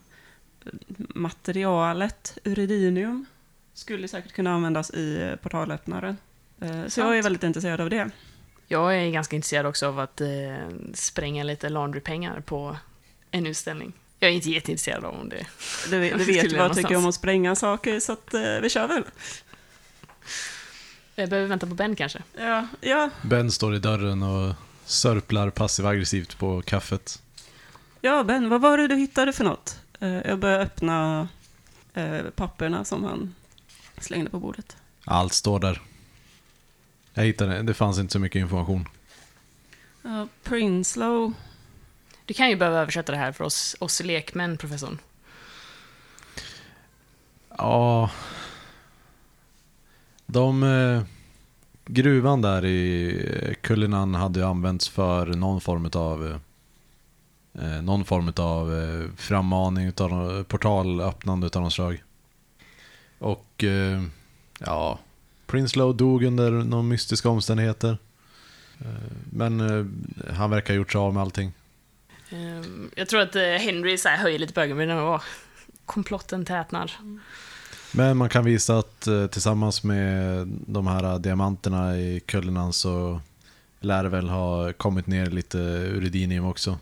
eh, 0.66 0.72
materialet, 0.98 2.38
uridinium, 2.44 3.26
skulle 3.74 4.08
säkert 4.08 4.32
kunna 4.34 4.54
användas 4.54 4.92
i 4.92 5.22
eh, 5.22 5.36
portalöppnaren. 5.36 6.18
Eh, 6.62 6.88
Så 6.88 7.00
jag 7.00 7.18
är 7.18 7.24
väldigt 7.24 7.44
intresserad 7.44 7.82
av 7.82 7.90
det. 7.90 8.10
Jag 8.68 8.98
är 8.98 9.10
ganska 9.12 9.36
intresserad 9.36 9.66
också 9.66 9.88
av 9.88 10.00
att 10.00 10.22
eh, 10.22 10.28
spränga 10.94 11.44
lite 11.44 11.70
laundrypengar 11.70 12.40
på 12.42 12.78
en 13.32 13.48
utställning. 13.48 13.94
Jag 14.20 14.32
är 14.32 14.36
inte 14.36 14.50
jätteintresserad 14.50 15.06
av 15.06 15.16
om 15.16 15.30
det... 15.30 15.46
Du, 15.90 16.10
du 16.10 16.24
vet 16.26 16.52
vad 16.52 16.62
jag 16.66 16.76
tycker 16.76 16.96
om 16.96 17.06
att 17.06 17.16
spränga 17.16 17.56
saker, 17.56 18.00
så 18.00 18.14
att, 18.14 18.34
eh, 18.34 18.60
vi 18.62 18.70
kör 18.70 18.88
väl. 18.88 19.04
Jag 21.20 21.30
behöver 21.30 21.50
vänta 21.50 21.68
på 21.68 21.76
Ben 21.76 21.96
kanske. 21.96 22.24
Ja, 22.38 22.68
ja, 22.82 23.10
Ben 23.22 23.52
står 23.52 23.76
i 23.76 23.80
dörren 23.80 24.24
och 24.24 24.54
sörplar 24.86 25.50
passiv-aggressivt 25.50 26.38
på 26.38 26.62
kaffet. 26.62 27.22
ja, 28.02 28.24
Ben, 28.24 28.50
vad 28.50 28.62
var 28.62 28.78
det 28.78 28.88
du 28.88 28.96
hittade 28.96 29.34
för 29.34 29.44
något? 29.44 29.80
Eh, 30.00 30.10
Jag 30.10 30.40
börjar 30.40 30.60
öppna 30.60 31.28
eh, 31.94 32.22
papperna 32.36 32.86
som 32.86 33.04
han 33.04 33.36
slängde 33.98 34.30
på 34.30 34.40
bordet. 34.40 34.78
Allt 35.06 35.34
står 35.34 35.60
där. 35.60 35.82
Jag 37.14 37.24
hittade, 37.24 37.62
det 37.62 37.74
fanns 37.74 38.00
inte 38.00 38.12
så 38.14 38.20
mycket 38.20 38.40
information. 38.40 38.88
Ja, 40.02 40.28
Prinslow 40.44 41.34
Du 42.26 42.34
kan 42.34 42.50
ju 42.50 42.56
behöva 42.56 42.80
översätta 42.80 43.12
det 43.12 43.18
här 43.18 43.32
för 43.32 43.44
oss, 43.44 43.76
oss 43.80 44.02
lekmän, 44.04 44.58
professorn. 44.58 45.00
Ja... 47.58 48.10
De... 50.32 50.64
Eh, 50.64 51.02
gruvan 51.92 52.42
där 52.42 52.66
i 52.66 53.56
Kullinan 53.62 54.16
hade 54.16 54.40
ju 54.40 54.46
använts 54.46 54.90
för 54.90 55.26
någon 55.28 55.62
form 55.62 55.90
av 55.94 56.40
eh, 57.62 57.82
någon 57.82 58.06
form 58.06 58.34
av 58.38 58.74
eh, 58.80 59.06
frammaning 59.18 59.88
utav 59.88 60.44
portalöppnande 60.44 61.48
utav 61.48 61.62
något 61.62 61.74
slag. 61.74 62.04
Och 63.20 63.64
eh, 63.64 64.04
ja, 64.60 65.00
Prinslow 65.48 65.98
dog 65.98 66.24
under 66.24 66.52
några 66.52 66.84
mystiska 66.84 67.30
omständigheter. 67.30 67.98
Eh, 68.80 68.88
men 69.32 69.60
eh, 69.60 69.86
han 70.36 70.50
verkar 70.50 70.74
ha 70.74 70.78
gjort 70.78 70.92
sig 70.92 71.00
av 71.00 71.14
med 71.14 71.22
allting. 71.22 71.52
Ehm, 72.30 72.92
Jag 72.96 73.10
tror 73.10 73.22
att 73.22 73.36
eh, 73.36 73.44
Henry 73.44 73.98
så 73.98 74.10
här 74.10 74.18
höjer 74.18 74.40
lite 74.40 74.54
på 74.54 74.62
ögonbrynen 74.62 74.98
och 74.98 75.14
"Åh, 75.14 75.22
komplotten 75.86 76.46
tätnar. 76.46 76.92
Men 77.92 78.18
man 78.18 78.30
kan 78.30 78.46
visa 78.46 78.78
att 78.78 79.08
eh, 79.08 79.28
tillsammans 79.28 79.84
med 79.84 80.48
de 80.48 80.88
här 80.88 81.20
diamanterna 81.20 81.98
i 81.98 82.20
Kullinan 82.20 82.74
så 82.74 83.22
lär 83.80 84.04
det 84.04 84.10
väl 84.10 84.30
ha 84.30 84.74
kommit 84.74 85.08
ner 85.08 85.26
lite 85.26 85.58
uridinium 85.94 86.46
också. 86.46 86.78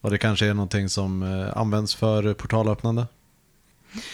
Och 0.00 0.10
det 0.10 0.18
kanske 0.18 0.46
är 0.46 0.54
någonting 0.54 0.88
som 0.88 1.22
eh, 1.22 1.56
används 1.56 1.94
för 1.94 2.34
portalöppnande. 2.34 3.06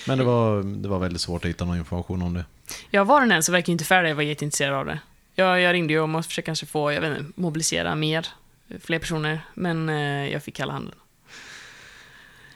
Men 0.07 0.19
det 0.19 0.25
var, 0.25 0.63
det 0.63 0.89
var 0.89 0.99
väldigt 0.99 1.21
svårt 1.21 1.45
att 1.45 1.49
hitta 1.49 1.65
någon 1.65 1.77
information 1.79 2.23
om 2.23 2.35
det. 2.35 2.45
Ja, 2.91 3.05
var 3.05 3.21
den 3.21 3.33
än 3.33 3.43
så 3.43 3.53
verkar 3.53 3.73
inte 3.73 3.85
Faraday 3.85 4.13
vara 4.13 4.25
jätteintresserad 4.25 4.75
av 4.75 4.87
det. 4.87 4.99
Jag, 5.35 5.61
jag 5.61 5.73
ringde 5.73 5.93
ju 5.93 6.01
om 6.01 6.15
att 6.15 6.27
försöka 6.27 6.47
kanske 6.47 6.67
få, 6.67 6.93
jag 6.93 7.01
vet 7.01 7.19
inte, 7.19 7.41
mobilisera 7.41 7.95
mer, 7.95 8.27
fler 8.81 8.99
personer, 8.99 9.41
men 9.55 9.89
eh, 9.89 10.33
jag 10.33 10.43
fick 10.43 10.57
kalla 10.57 10.73
handen. 10.73 10.95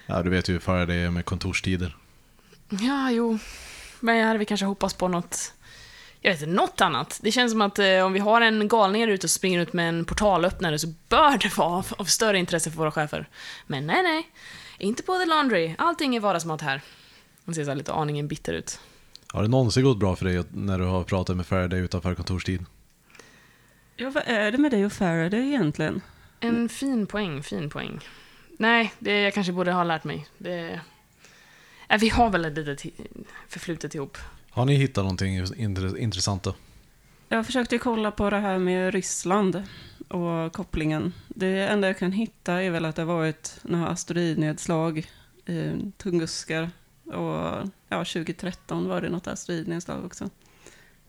Ja, 0.06 0.22
du 0.22 0.30
vet 0.30 0.48
ju 0.48 0.52
hur 0.52 0.60
för 0.60 0.86
det 0.86 0.94
är 0.94 1.10
med 1.10 1.24
kontorstider. 1.24 1.96
Ja, 2.68 3.10
jo. 3.10 3.38
Men 4.00 4.16
jag 4.16 4.26
hade 4.26 4.38
väl 4.38 4.46
kanske 4.46 4.66
hoppats 4.66 4.94
på 4.94 5.08
något, 5.08 5.52
jag 6.20 6.32
vet 6.32 6.42
inte, 6.42 6.52
något 6.52 6.80
annat. 6.80 7.20
Det 7.22 7.32
känns 7.32 7.52
som 7.52 7.60
att 7.62 7.78
eh, 7.78 8.00
om 8.00 8.12
vi 8.12 8.18
har 8.18 8.40
en 8.40 8.68
galning 8.68 9.02
här 9.02 9.08
ute 9.08 9.26
och 9.26 9.30
springer 9.30 9.60
ut 9.60 9.72
med 9.72 9.88
en 9.88 10.04
portalöppnare 10.04 10.78
så 10.78 10.86
bör 11.08 11.38
det 11.38 11.56
vara 11.56 11.68
av, 11.68 11.86
av 11.98 12.04
större 12.04 12.38
intresse 12.38 12.70
för 12.70 12.78
våra 12.78 12.90
chefer. 12.90 13.28
Men 13.66 13.86
nej, 13.86 14.02
nej. 14.02 14.30
Inte 14.78 15.02
på 15.02 15.18
The 15.18 15.26
Laundry. 15.26 15.74
Allting 15.78 16.16
är 16.16 16.20
vardagsmat 16.20 16.62
här. 16.62 16.82
Han 17.44 17.54
ser 17.54 17.64
så 17.64 17.70
här 17.70 17.76
lite 17.76 17.92
aningen 17.92 18.28
bitter 18.28 18.52
ut. 18.52 18.80
Har 19.32 19.42
det 19.42 19.48
någonsin 19.48 19.84
gått 19.84 19.98
bra 19.98 20.16
för 20.16 20.24
dig 20.24 20.44
när 20.52 20.78
du 20.78 20.84
har 20.84 21.04
pratat 21.04 21.36
med 21.36 21.46
Faraday 21.46 21.80
utanför 21.80 22.14
kontorstid? 22.14 22.64
Ja, 23.96 24.10
vad 24.10 24.22
är 24.26 24.52
det 24.52 24.58
med 24.58 24.70
dig 24.70 24.86
och 24.86 24.92
Faraday 24.92 25.48
egentligen? 25.48 26.00
En 26.40 26.68
fin 26.68 27.06
poäng, 27.06 27.42
fin 27.42 27.70
poäng. 27.70 28.00
Nej, 28.58 28.92
det 28.98 29.20
jag 29.20 29.34
kanske 29.34 29.52
borde 29.52 29.72
ha 29.72 29.84
lärt 29.84 30.04
mig. 30.04 30.26
Det... 30.38 30.80
Äh, 31.88 31.98
vi 32.00 32.08
har 32.08 32.30
väl 32.30 32.44
ett 32.44 32.56
litet 32.56 32.84
förflutet 33.48 33.94
ihop. 33.94 34.18
Har 34.50 34.64
ni 34.64 34.74
hittat 34.74 35.04
någonting 35.04 35.40
intre- 35.44 35.98
intressant 35.98 36.42
då? 36.42 36.54
Jag 37.28 37.46
försökte 37.46 37.78
kolla 37.78 38.10
på 38.10 38.30
det 38.30 38.38
här 38.38 38.58
med 38.58 38.94
Ryssland 38.94 39.62
och 40.08 40.52
kopplingen. 40.52 41.12
Det 41.28 41.48
enda 41.68 41.86
jag 41.86 41.98
kan 41.98 42.12
hitta 42.12 42.62
är 42.62 42.70
väl 42.70 42.84
att 42.84 42.96
det 42.96 43.02
har 43.02 43.14
varit 43.14 43.58
några 43.62 43.88
asteroidnedslag 43.88 44.98
i 45.46 45.72
Tunguskar. 45.96 46.70
Och 47.04 47.68
ja, 47.88 48.04
2013 48.04 48.88
var 48.88 49.00
det 49.00 49.08
något 49.08 49.26
asteroidnedslag 49.26 50.04
också. 50.04 50.30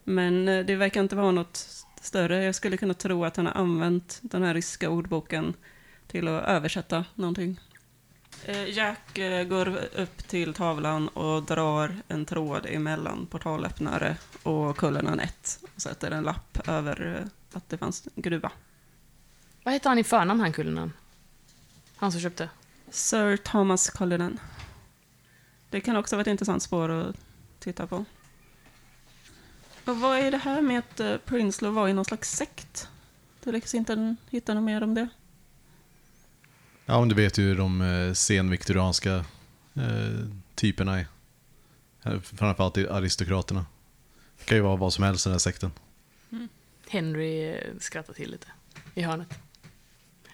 Men 0.03 0.47
eh, 0.47 0.65
det 0.65 0.75
verkar 0.75 1.01
inte 1.01 1.15
vara 1.15 1.31
något 1.31 1.85
större. 2.01 2.43
Jag 2.43 2.55
skulle 2.55 2.77
kunna 2.77 2.93
tro 2.93 3.25
att 3.25 3.37
han 3.37 3.45
har 3.45 3.53
använt 3.53 4.19
den 4.21 4.43
här 4.43 4.53
ryska 4.53 4.89
ordboken 4.89 5.53
till 6.07 6.27
att 6.27 6.43
översätta 6.47 7.05
någonting. 7.15 7.59
Eh, 8.45 8.69
Jack 8.69 9.17
eh, 9.17 9.43
går 9.43 9.67
upp 9.95 10.27
till 10.27 10.53
tavlan 10.53 11.07
och 11.07 11.43
drar 11.43 11.95
en 12.07 12.25
tråd 12.25 12.65
emellan 12.65 13.25
portalöppnare 13.25 14.17
och 14.43 14.77
Kullen 14.77 15.19
1 15.19 15.59
och 15.75 15.81
sätter 15.81 16.11
en 16.11 16.23
lapp 16.23 16.67
över 16.67 17.15
eh, 17.15 17.57
att 17.57 17.69
det 17.69 17.77
fanns 17.77 18.07
en 18.15 18.21
gruva. 18.21 18.51
Vad 19.63 19.73
heter 19.73 19.89
han 19.89 19.99
i 19.99 20.03
förnamn, 20.03 20.39
han 20.39 20.53
Kullinan? 20.53 20.93
Han 21.95 22.11
som 22.11 22.21
köpte? 22.21 22.49
Sir 22.89 23.37
Thomas 23.37 23.89
Cullinan. 23.89 24.39
Det 25.69 25.81
kan 25.81 25.95
också 25.95 26.15
vara 26.15 26.21
ett 26.21 26.27
intressant 26.27 26.63
spår 26.63 26.89
att 26.89 27.15
titta 27.59 27.87
på. 27.87 28.05
Och 29.85 29.99
vad 29.99 30.17
är 30.17 30.31
det 30.31 30.37
här 30.37 30.61
med 30.61 30.79
att 30.79 31.25
Prinslow 31.25 31.73
var 31.73 31.87
i 31.87 31.93
någon 31.93 32.05
slags 32.05 32.31
sekt? 32.31 32.89
Du 33.43 33.51
lyckas 33.51 33.75
inte 33.75 34.15
hitta 34.29 34.53
något 34.53 34.63
mer 34.63 34.83
om 34.83 34.93
det? 34.93 35.07
Ja, 36.89 36.99
men 36.99 37.09
du 37.09 37.15
vet 37.15 37.37
ju 37.37 37.43
hur 37.43 37.57
de 37.57 37.81
eh, 37.81 38.13
senviktorianska 38.13 39.15
eh, 39.75 40.27
typerna 40.55 40.99
är. 40.99 41.05
Eh, 42.03 42.19
Framförallt 42.21 42.77
i 42.77 42.87
aristokraterna. 42.87 43.65
Det 44.37 44.45
kan 44.45 44.57
ju 44.57 44.61
vara 44.61 44.75
vad 44.75 44.93
som 44.93 45.03
helst 45.03 45.25
i 45.25 45.29
den 45.29 45.33
här 45.33 45.39
sekten. 45.39 45.71
Henry 46.89 47.49
eh, 47.49 47.57
skrattar 47.79 48.13
till 48.13 48.31
lite 48.31 48.47
i 48.95 49.01
hörnet. 49.01 49.27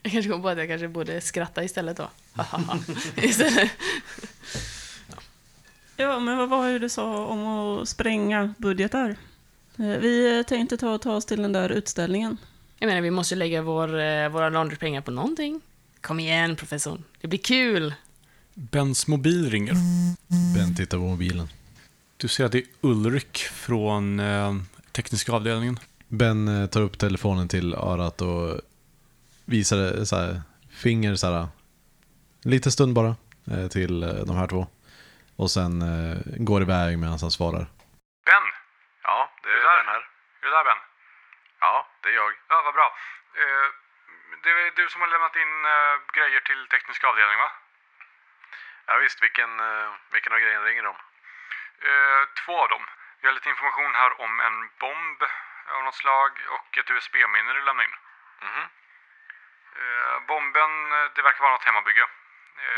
Jag 0.01 0.11
kanske 0.11 0.31
kom 0.31 0.41
på 0.41 0.49
att 0.49 0.57
jag 0.57 0.67
kanske 0.67 0.87
borde 0.87 1.21
skratta 1.21 1.63
istället 1.63 1.97
då. 1.97 2.09
istället. 3.15 3.71
Ja, 5.97 6.19
men 6.19 6.37
vad 6.37 6.49
var 6.49 6.67
det 6.69 6.79
du 6.79 6.89
sa 6.89 7.25
om 7.25 7.47
att 7.47 7.89
spränga 7.89 8.53
budgetar? 8.57 9.15
Vi 9.75 10.43
tänkte 10.47 10.77
ta 10.77 10.93
och 10.93 11.01
ta 11.01 11.15
oss 11.15 11.25
till 11.25 11.41
den 11.41 11.53
där 11.53 11.69
utställningen. 11.69 12.37
Jag 12.79 12.87
menar, 12.87 13.01
vi 13.01 13.11
måste 13.11 13.35
lägga 13.35 13.61
vår, 13.61 14.29
våra 14.29 14.49
laundrypengar 14.49 15.01
på 15.01 15.11
någonting. 15.11 15.61
Kom 16.03 16.19
igen, 16.19 16.55
professorn. 16.55 17.03
Det 17.21 17.27
blir 17.27 17.39
kul. 17.39 17.93
Bens 18.53 19.07
mobil 19.07 19.49
ringer. 19.49 19.73
Ben 20.55 20.75
tittar 20.75 20.97
på 20.97 21.03
mobilen. 21.03 21.47
Du 22.17 22.27
ser 22.27 22.45
att 22.45 22.51
det 22.51 22.57
är 22.57 22.65
Ulrik 22.81 23.37
från 23.37 24.19
eh, 24.19 24.53
tekniska 24.91 25.31
avdelningen. 25.31 25.79
Ben 26.07 26.47
eh, 26.47 26.67
tar 26.67 26.81
upp 26.81 26.99
telefonen 26.99 27.47
till 27.47 27.73
örat 27.73 28.21
och 28.21 28.61
visar 29.45 29.77
det 29.77 30.05
så 30.05 30.15
här, 30.15 30.41
finger 30.69 31.15
så 31.15 31.27
här, 31.31 31.47
en 32.45 32.51
liten 32.51 32.71
stund 32.71 32.93
bara 32.93 33.15
eh, 33.51 33.67
till 33.67 34.03
eh, 34.03 34.09
de 34.09 34.35
här 34.35 34.47
två. 34.47 34.67
Och 35.35 35.51
sen 35.51 35.81
eh, 35.81 36.17
går 36.25 36.61
iväg 36.61 36.99
medan 36.99 37.17
han 37.21 37.31
svarar. 37.31 37.65
Ben! 38.27 38.45
Ja, 39.03 39.29
det 39.43 39.49
är 39.49 39.61
Ben 39.67 39.85
här. 39.93 40.01
Är 40.41 40.45
du 40.45 40.49
där 40.57 40.63
Ben? 40.69 40.81
Ja, 41.59 41.87
det 42.03 42.09
är 42.09 42.15
jag. 42.21 42.31
Ja, 42.49 42.57
vad 42.65 42.73
bra. 42.73 42.87
Eh, 43.41 43.82
det 44.41 44.49
är 44.49 44.71
du 44.71 44.89
som 44.89 45.01
har 45.01 45.07
lämnat 45.07 45.35
in 45.35 45.65
eh, 45.65 45.99
grejer 46.13 46.39
till 46.39 46.67
tekniska 46.67 47.07
avdelningen 47.07 47.39
va? 47.39 47.51
Ja, 48.85 48.97
visst, 48.97 49.23
vilken, 49.23 49.61
vilken 50.11 50.33
av 50.33 50.39
grejerna 50.39 50.65
ringer 50.65 50.83
de? 50.83 50.95
Eh, 51.89 52.27
två 52.45 52.61
av 52.61 52.69
dem. 52.69 52.85
Vi 53.21 53.27
har 53.27 53.33
lite 53.33 53.49
information 53.49 53.95
här 53.95 54.21
om 54.21 54.39
en 54.39 54.69
bomb 54.79 55.23
av 55.67 55.83
något 55.83 55.95
slag 55.95 56.31
och 56.49 56.77
ett 56.77 56.89
USB-minne 56.89 57.53
du 57.53 57.61
lämnade 57.61 57.89
in. 57.89 57.95
Mhm. 58.41 58.67
Eh, 59.75 60.19
bomben, 60.19 60.89
det 61.15 61.21
verkar 61.21 61.41
vara 61.41 61.51
något 61.51 61.63
hemmabygge. 61.63 62.07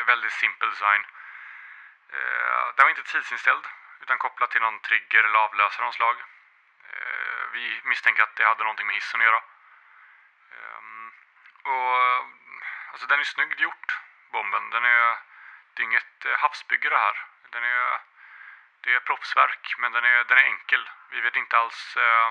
Väldigt 0.05 0.31
simpel 0.31 0.69
design. 0.69 1.05
Den 2.75 2.83
var 2.83 2.89
inte 2.89 3.03
tidsinställd 3.03 3.67
utan 4.01 4.17
kopplad 4.17 4.49
till 4.49 4.61
någon 4.61 4.79
trigger 4.79 5.23
eller 5.23 5.39
avlösare 5.39 5.81
av 5.81 5.85
något 5.85 5.95
slag. 5.95 6.15
Vi 7.51 7.81
misstänker 7.83 8.23
att 8.23 8.35
det 8.35 8.45
hade 8.45 8.63
någonting 8.63 8.87
med 8.87 8.95
hissen 8.95 9.21
att 9.21 9.25
göra. 9.25 9.41
Och 11.71 11.95
alltså 12.91 13.05
den 13.07 13.19
är 13.19 13.27
snyggt 13.35 13.59
gjort, 13.67 13.89
bomben. 14.35 14.65
Den 14.75 14.83
är, 14.95 15.05
det 15.73 15.79
är 15.81 15.87
inget 15.89 16.15
eh, 16.25 16.35
havsbygge 16.43 16.89
det 16.95 17.01
här. 17.05 17.15
Den 17.53 17.63
är, 17.73 17.81
det 18.83 18.91
är 18.95 18.99
proffsverk, 19.09 19.63
men 19.81 19.89
den 19.95 20.03
är, 20.11 20.17
den 20.29 20.37
är 20.41 20.45
enkel. 20.53 20.83
Vi 21.13 21.19
vet 21.25 21.35
inte 21.35 21.57
alls 21.61 21.79
eh, 22.05 22.29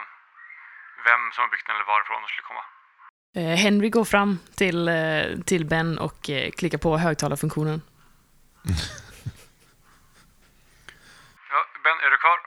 vem 1.09 1.23
som 1.33 1.41
har 1.43 1.50
byggt 1.53 1.67
den 1.67 1.76
eller 1.76 1.91
varifrån 1.95 2.21
den 2.23 2.31
skulle 2.33 2.50
komma. 2.53 2.64
Eh, 3.38 3.57
Henry 3.64 3.91
går 3.91 4.05
fram 4.05 4.31
till, 4.61 4.88
eh, 4.88 5.25
till 5.50 5.64
Ben 5.73 5.99
och 5.99 6.21
klickar 6.59 6.79
på 6.79 6.91
högtalarfunktionen. 6.99 7.83
Ja, 11.50 11.61
ben, 11.85 11.99
är 12.07 12.11
du 12.11 12.17
kvar? 12.17 12.38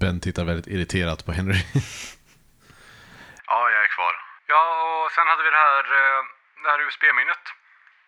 Ben 0.00 0.20
tittar 0.20 0.44
väldigt 0.44 0.66
irriterat 0.66 1.26
på 1.26 1.32
Henry. 1.32 1.60
Ja, 3.46 3.70
jag 3.70 3.84
är 3.84 3.88
kvar. 3.88 4.14
Ja, 4.46 4.62
och 5.04 5.12
sen 5.12 5.26
hade 5.42 5.50
vi 5.50 5.56
det 5.56 5.62
här, 5.62 5.84
eh, 5.84 6.24
det 6.62 6.70
här 6.70 6.80
USB-minnet. 6.80 7.54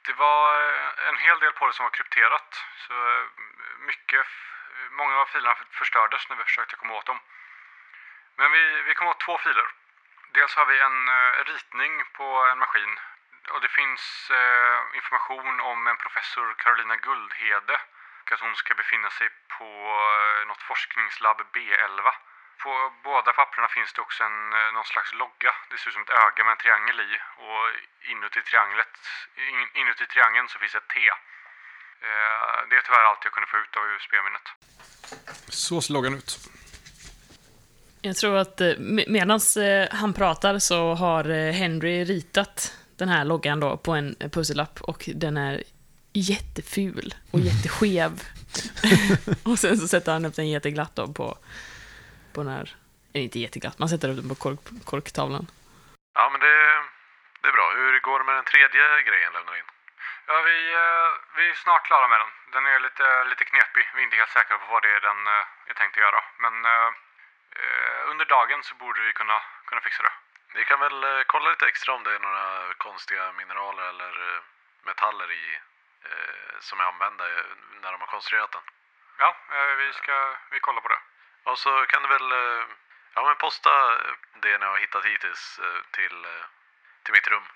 Det 0.02 0.12
var 0.12 0.62
eh, 0.62 1.08
en 1.08 1.16
hel 1.16 1.38
del 1.38 1.52
på 1.52 1.66
det 1.66 1.72
som 1.72 1.84
var 1.84 1.90
krypterat. 1.90 2.64
Så 2.76 2.92
eh, 2.92 3.24
mycket, 3.78 4.26
många 4.90 5.16
av 5.16 5.26
filerna 5.26 5.56
förstördes 5.70 6.28
när 6.28 6.36
vi 6.36 6.44
försökte 6.44 6.76
komma 6.76 6.94
åt 6.94 7.06
dem. 7.06 7.20
Men 8.36 8.52
vi, 8.52 8.82
vi 8.82 8.94
kom 8.94 9.08
åt 9.08 9.20
två 9.20 9.38
filer. 9.38 9.68
Dels 10.32 10.54
har 10.56 10.66
vi 10.66 10.80
en 10.80 11.08
ritning 11.44 12.04
på 12.12 12.46
en 12.50 12.58
maskin. 12.58 12.98
Och 13.50 13.60
det 13.60 13.68
finns 13.68 14.30
eh, 14.30 14.96
information 14.96 15.60
om 15.60 15.86
en 15.86 15.96
professor 15.96 16.54
Carolina 16.58 16.96
Guldhede. 16.96 17.80
Och 18.22 18.32
att 18.32 18.40
hon 18.40 18.56
ska 18.56 18.74
befinna 18.74 19.10
sig 19.10 19.28
på 19.58 19.64
eh, 19.64 20.46
något 20.46 20.62
forskningslabb 20.62 21.40
B11 21.52 22.12
på 22.64 22.72
båda 23.08 23.30
papperna 23.40 23.68
finns 23.76 23.90
det 23.94 24.00
också 24.06 24.20
en, 24.28 24.38
eh, 24.58 24.68
någon 24.76 24.88
slags 24.92 25.10
logga. 25.22 25.52
Det 25.70 25.76
ser 25.78 25.88
ut 25.88 25.96
som 25.96 26.06
ett 26.06 26.16
öga 26.24 26.40
med 26.44 26.52
en 26.56 26.62
triangel 26.64 26.98
i. 27.08 27.10
Och 27.46 27.62
inuti, 28.12 28.40
trianglet, 28.50 28.94
in, 29.52 29.62
inuti 29.80 30.04
triangeln 30.12 30.46
så 30.52 30.56
finns 30.62 30.74
ett 30.80 30.90
T. 30.94 30.96
Eh, 32.06 32.56
det 32.68 32.74
är 32.78 32.82
tyvärr 32.86 33.04
allt 33.08 33.22
jag 33.26 33.32
kunde 33.36 33.48
få 33.52 33.58
ut 33.64 33.74
av 33.78 33.84
USB-minnet. 33.92 34.46
Så 35.64 35.74
ser 35.82 35.92
loggan 35.96 36.14
ut. 36.20 36.30
Jag 38.08 38.16
tror 38.16 38.36
att 38.36 38.60
medan 39.16 39.40
han 40.00 40.12
pratar 40.14 40.58
så 40.58 40.94
har 40.94 41.24
eh, 41.30 41.52
Henry 41.60 42.04
ritat 42.04 42.56
den 42.96 43.08
här 43.08 43.24
loggan 43.24 43.60
då 43.60 43.76
på 43.76 43.92
en 43.92 44.16
pussellapp 44.32 44.80
och 44.80 45.08
den 45.14 45.36
är 45.36 45.62
jätteful 46.12 47.14
och 47.30 47.40
jätteskev. 47.48 48.22
och 49.42 49.58
sen 49.58 49.78
så 49.78 49.88
sätter 49.88 50.12
han 50.12 50.24
upp 50.24 50.34
den 50.34 50.48
jätteglatt 50.48 50.96
då 50.96 51.12
på, 51.12 51.38
på 52.34 52.40
den 52.42 52.52
här, 52.56 52.66
eller 53.12 53.24
inte 53.24 53.38
jätteglatt, 53.38 53.78
man 53.78 53.88
sätter 53.88 54.08
upp 54.10 54.20
den 54.20 54.32
på 54.32 54.38
kork, 54.44 54.62
korktavlan. 54.90 55.46
Ja, 56.18 56.24
men 56.32 56.40
det, 56.40 56.54
det 57.40 57.48
är 57.48 57.56
bra. 57.58 57.68
Hur 57.78 58.00
går 58.00 58.18
det 58.18 58.24
med 58.24 58.36
den 58.40 58.50
tredje 58.52 59.02
grejen 59.08 59.32
lämnar 59.32 59.56
in? 59.60 59.68
Ja, 60.26 60.36
vi, 60.50 60.58
eh, 60.82 61.10
vi 61.36 61.42
är 61.50 61.54
snart 61.54 61.86
klara 61.86 62.08
med 62.08 62.20
den. 62.22 62.32
Den 62.54 62.66
är 62.72 62.78
lite, 62.86 63.06
lite 63.30 63.44
knepig. 63.44 63.84
Vi 63.94 64.00
är 64.00 64.04
inte 64.04 64.16
helt 64.16 64.36
säkra 64.38 64.58
på 64.58 64.66
vad 64.72 64.82
det 64.82 64.92
är 64.96 65.00
den 65.00 65.20
eh, 65.26 65.70
är 65.70 65.74
tänkt 65.74 65.96
att 65.96 66.06
göra. 66.06 66.20
Men 66.44 66.54
eh, 66.64 66.90
eh, 67.58 68.10
under 68.10 68.24
dagen 68.24 68.60
så 68.62 68.74
borde 68.74 69.00
vi 69.06 69.12
kunna, 69.12 69.38
kunna 69.68 69.80
fixa 69.80 70.02
det. 70.02 70.14
Ni 70.54 70.64
kan 70.64 70.80
väl 70.80 71.24
kolla 71.26 71.50
lite 71.50 71.66
extra 71.66 71.94
om 71.94 72.02
det 72.04 72.14
är 72.14 72.18
några 72.18 72.74
konstiga 72.74 73.32
mineraler 73.32 73.84
eller 73.92 74.14
metaller 74.84 75.32
i 75.32 75.44
eh, 76.08 76.56
som 76.60 76.80
är 76.80 76.84
använda 76.84 77.24
när 77.82 77.92
de 77.92 78.00
har 78.00 78.06
konstruerat 78.06 78.52
den. 78.52 78.62
Ja, 79.18 79.36
eh, 79.56 79.74
vi 79.76 79.92
ska 79.92 80.36
vi 80.50 80.60
kollar 80.60 80.80
på 80.80 80.88
det. 80.88 81.00
Och 81.48 81.58
så 81.64 81.70
kan 81.90 82.02
du 82.02 82.08
väl 82.16 82.28
eh, 82.32 82.64
ja, 83.14 83.20
men 83.26 83.36
posta 83.44 83.70
det 84.42 84.58
ni 84.58 84.64
har 84.70 84.78
hittat 84.84 85.04
hittills 85.10 85.44
eh, 85.64 85.80
till, 85.96 86.16
eh, 86.32 86.44
till 87.02 87.14
mitt 87.16 87.28
rum. 87.32 87.46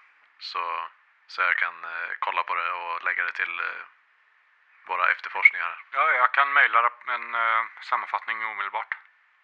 Så, 0.51 0.63
så 1.33 1.37
jag 1.49 1.57
kan 1.63 1.77
kolla 2.19 2.43
på 2.49 2.55
det 2.55 2.69
och 2.81 3.05
lägga 3.07 3.23
det 3.25 3.35
till 3.41 3.55
våra 4.89 5.05
efterforskningar. 5.13 5.73
Ja, 5.93 6.05
jag 6.23 6.33
kan 6.33 6.53
mejla 6.53 6.79
en 7.17 7.27
sammanfattning 7.91 8.37
omedelbart. 8.53 8.93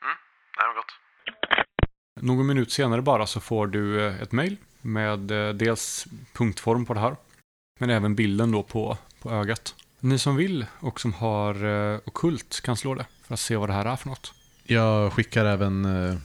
Mm, 0.02 0.16
det 0.56 0.62
är 0.62 0.74
gott. 0.80 0.92
Någon 2.20 2.46
minut 2.46 2.72
senare 2.72 3.02
bara 3.02 3.26
så 3.26 3.40
får 3.40 3.66
du 3.66 4.06
ett 4.22 4.32
mejl 4.32 4.56
med 4.80 5.18
dels 5.62 6.04
punktform 6.36 6.86
på 6.86 6.94
det 6.94 7.00
här 7.00 7.16
men 7.80 7.90
även 7.90 8.14
bilden 8.14 8.52
då 8.52 8.62
på, 8.62 8.98
på 9.22 9.30
ögat. 9.30 9.74
Ni 10.00 10.18
som 10.18 10.36
vill 10.36 10.66
och 10.80 11.00
som 11.00 11.12
har 11.12 11.64
eh, 11.64 12.00
okult 12.04 12.60
kan 12.60 12.76
slå 12.76 12.94
det 12.94 13.06
för 13.26 13.34
att 13.34 13.40
se 13.40 13.56
vad 13.56 13.68
det 13.68 13.72
här 13.72 13.84
är 13.84 13.96
för 13.96 14.08
något. 14.08 14.32
Jag 14.64 15.12
skickar 15.12 15.44
även 15.44 15.84
eh, 15.84 16.16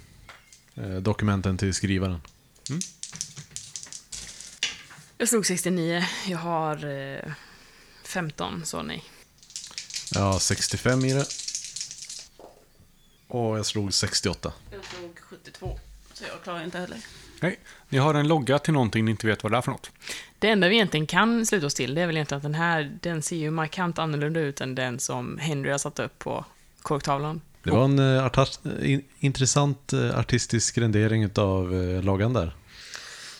eh 0.75 0.95
dokumenten 0.95 1.57
till 1.57 1.73
skrivaren. 1.73 2.21
Mm. 2.69 2.81
Jag 5.17 5.29
slog 5.29 5.45
69. 5.45 6.05
Jag 6.27 6.37
har 6.37 6.85
eh, 6.85 7.31
15, 8.03 8.65
så 8.65 8.81
nej. 8.81 9.03
Jag 10.13 10.21
har 10.21 10.39
65 10.39 11.05
i 11.05 11.13
det. 11.13 11.25
Och 13.27 13.57
jag 13.57 13.65
slog 13.65 13.93
68. 13.93 14.53
Jag 14.71 14.85
slog 14.85 15.19
72, 15.19 15.79
så 16.13 16.23
jag 16.23 16.43
klarar 16.43 16.63
inte 16.63 16.79
heller. 16.79 16.97
Nej, 17.39 17.59
ni 17.89 17.97
har 17.97 18.13
en 18.13 18.27
logga 18.27 18.59
till 18.59 18.73
någonting 18.73 19.05
ni 19.05 19.11
inte 19.11 19.27
vet 19.27 19.43
vad 19.43 19.51
det 19.51 19.57
är 19.57 19.61
för 19.61 19.71
något. 19.71 19.91
Det 20.39 20.49
enda 20.49 20.69
vi 20.69 20.75
egentligen 20.75 21.07
kan 21.07 21.45
sluta 21.45 21.65
oss 21.65 21.73
till, 21.73 21.95
det 21.95 22.01
är 22.01 22.07
väl 22.07 22.17
egentligen 22.17 22.37
att 22.37 22.43
den 22.43 22.55
här, 22.55 22.97
den 23.01 23.21
ser 23.21 23.35
ju 23.35 23.51
markant 23.51 23.99
annorlunda 23.99 24.39
ut 24.39 24.61
än 24.61 24.75
den 24.75 24.99
som 24.99 25.37
Henry 25.37 25.71
har 25.71 25.77
satt 25.77 25.99
upp 25.99 26.19
på 26.19 26.45
korktavlan. 26.81 27.41
Det 27.63 27.71
var 27.71 27.85
en 27.85 27.99
uh, 27.99 28.25
artast, 28.25 28.65
in, 28.65 29.01
intressant 29.19 29.93
uh, 29.93 30.19
artistisk 30.19 30.77
rendering 30.77 31.29
av 31.35 31.73
uh, 31.73 32.03
loggan 32.03 32.33
där. 32.33 32.55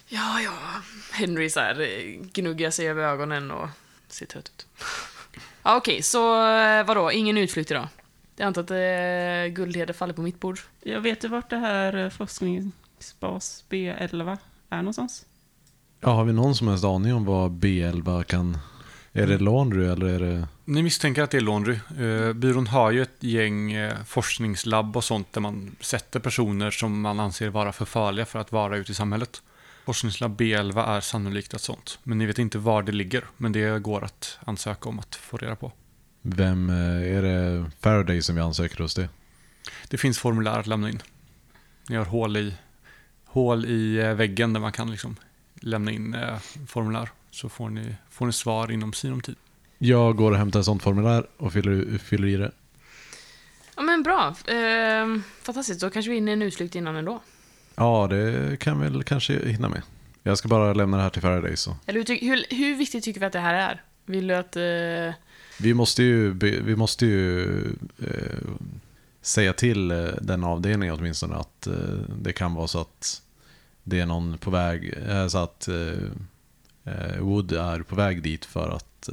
Ja, 0.08 0.42
ja. 0.42 0.52
Henry 1.12 1.50
så 1.50 1.60
här, 1.60 1.76
gnuggar 2.34 2.72
sig 2.72 2.90
över 2.90 3.04
ögonen 3.04 3.52
och 3.52 3.70
ser 4.08 4.26
trött 4.26 4.52
ut. 4.56 4.68
ja, 5.64 5.78
Okej, 5.78 5.94
okay, 5.94 6.02
så 6.02 6.22
vadå, 6.84 7.12
ingen 7.12 7.38
utflykt 7.38 7.72
idag? 7.72 7.88
Jag 8.40 8.48
antar 8.48 8.62
att 8.62 8.72
eh, 8.72 9.54
guldheder 9.54 9.94
faller 9.94 10.14
på 10.14 10.22
mitt 10.22 10.40
bord. 10.40 10.60
Jag 10.84 11.02
vet 11.02 11.22
du 11.22 11.28
vart 11.28 11.50
det 11.50 11.58
här 11.58 12.10
forskningsbas 12.10 13.64
B11 13.70 14.38
är 14.70 14.78
någonstans? 14.78 15.26
Ja, 16.00 16.10
har 16.10 16.24
vi 16.24 16.34
någon 16.34 16.56
som 16.56 16.68
helst 16.68 16.84
aning 16.84 17.14
om 17.14 17.26
vad 17.26 17.52
B11 17.52 18.24
kan... 18.24 18.58
Är 19.14 19.28
det 19.28 19.38
laundry 19.38 19.86
eller 19.86 20.06
är 20.06 20.20
det... 20.20 20.48
Ni 20.66 20.84
misstänker 20.84 21.24
att 21.24 21.32
det 21.32 21.38
är 21.38 21.42
laundry. 21.42 21.80
Eh, 22.00 22.34
byrån 22.34 22.68
har 22.68 22.92
ju 22.92 23.02
ett 23.02 23.24
gäng 23.24 23.72
eh, 23.72 24.04
forskningslabb 24.06 24.98
och 24.98 25.04
sånt 25.04 25.34
där 25.34 25.42
man 25.42 25.76
sätter 25.80 26.20
personer 26.20 26.72
som 26.72 27.02
man 27.02 27.20
anser 27.20 27.50
vara 27.50 27.72
för 27.72 27.86
farliga 27.86 28.26
för 28.26 28.40
att 28.40 28.52
vara 28.52 28.78
ute 28.78 28.92
i 28.92 28.96
samhället. 28.96 29.42
Forskningslabb 29.86 30.42
B11 30.42 30.98
är 30.98 31.02
sannolikt 31.02 31.54
ett 31.54 31.62
sånt. 31.62 32.00
Men 32.04 32.18
ni 32.18 32.26
vet 32.26 32.40
inte 32.40 32.58
var 32.58 32.84
det 32.84 32.92
ligger. 32.92 33.24
Men 33.38 33.52
det 33.52 33.82
går 33.82 34.04
att 34.04 34.38
ansöka 34.46 34.90
om 34.90 35.00
att 35.00 35.16
få 35.16 35.38
reda 35.38 35.56
på. 35.56 35.72
Vem 36.22 36.70
eh, 36.70 37.18
är 37.18 37.22
det 37.22 37.72
Faraday 37.80 38.22
som 38.22 38.36
vi 38.36 38.42
ansöker 38.42 38.78
hos 38.78 38.96
det? 38.96 39.10
Det 39.88 39.98
finns 39.98 40.20
formulär 40.20 40.60
att 40.60 40.68
lämna 40.68 40.90
in. 40.90 41.02
Ni 41.90 41.96
har 41.96 42.06
hål 42.06 42.38
i, 42.38 42.54
hål 43.26 43.66
i 43.66 44.14
väggen 44.14 44.54
där 44.54 44.60
man 44.60 44.72
kan 44.72 44.92
liksom 44.92 45.16
lämna 45.62 45.92
in 45.92 46.14
eh, 46.14 46.38
formulär 46.68 47.10
så 47.32 47.50
får 47.50 47.70
ni, 47.70 47.96
får 48.10 48.26
ni 48.26 48.34
svar 48.34 48.72
inom 48.72 48.94
sinom 48.94 49.22
tid. 49.22 49.36
Jag 49.78 50.16
går 50.16 50.32
och 50.32 50.38
hämtar 50.38 50.60
ett 50.60 50.66
sånt 50.66 50.84
formulär 50.84 51.28
och 51.38 51.54
fyller, 51.54 51.98
fyller 51.98 52.28
i 52.28 52.36
det. 52.36 52.52
Ja 53.76 53.82
men 53.82 54.04
bra. 54.04 54.36
Eh, 54.48 55.22
fantastiskt, 55.42 55.82
då 55.82 55.90
kanske 55.90 56.10
vi 56.10 56.16
hinner 56.16 56.34
en 56.34 56.42
utflykt 56.42 56.76
innan 56.76 56.96
ändå. 56.96 57.22
Ja, 57.76 58.08
det 58.08 58.60
kan 58.60 58.82
vi 58.82 58.90
väl 58.90 59.04
kanske 59.04 59.50
hinna 59.50 59.70
med. 59.70 59.82
Jag 60.24 60.38
ska 60.38 60.48
bara 60.48 60.74
lämna 60.74 60.98
det 60.98 61.04
här 61.04 61.10
till 61.10 61.22
Faraday 61.22 61.58
så. 61.58 61.76
Eller 61.86 62.06
hur, 62.08 62.20
hur, 62.20 62.46
hur 62.56 62.76
viktigt 62.76 63.04
tycker 63.04 63.20
vi 63.20 63.26
att 63.26 63.34
det 63.34 63.40
här 63.40 63.54
är? 63.54 63.82
Vill 64.06 64.28
du 64.28 64.36
att... 64.36 64.56
Eh... 64.56 65.14
Vi 65.60 65.74
måste 65.74 66.04
ju, 66.04 66.34
vi 66.64 66.76
måste 66.76 67.06
ju 67.06 67.46
eh, 68.00 68.50
säga 69.22 69.54
till 69.54 69.92
eh, 69.92 70.08
den 70.22 70.44
avdelningen 70.44 70.96
åtminstone 70.96 71.36
att 71.36 71.68
eh, 71.68 71.74
det 72.22 72.34
kan 72.34 72.54
vara 72.54 72.68
så 72.68 72.82
att 72.82 73.22
det 73.84 74.00
är 74.00 74.06
någon 74.06 74.38
på 74.38 74.52
väg, 74.52 74.94
eh, 75.08 75.28
så 75.28 75.38
att 75.38 75.68
eh, 75.68 76.10
Wood 77.20 77.52
är 77.52 77.80
på 77.82 77.96
väg 77.96 78.24
dit 78.24 78.46
för 78.46 78.70
att 78.70 79.10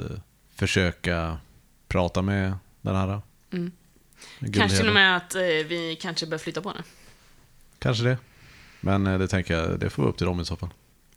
försöka 0.54 1.38
prata 1.88 2.22
med 2.22 2.54
den 2.80 2.96
här 2.96 3.20
mm. 3.52 3.72
Kanske 4.54 4.78
till 4.78 4.88
och 4.88 4.94
med 4.94 5.16
att 5.16 5.34
vi 5.66 5.98
kanske 6.00 6.26
bör 6.26 6.38
flytta 6.38 6.62
på 6.62 6.68
henne. 6.68 6.82
Kanske 7.78 8.04
det. 8.04 8.18
Men 8.80 9.04
det 9.04 9.28
tänker 9.28 9.54
jag, 9.54 9.80
det 9.80 9.90
får 9.90 10.02
vara 10.02 10.10
upp 10.10 10.16
till 10.16 10.26
dem 10.26 10.40
i 10.40 10.44
så 10.44 10.56
fall. 10.56 10.70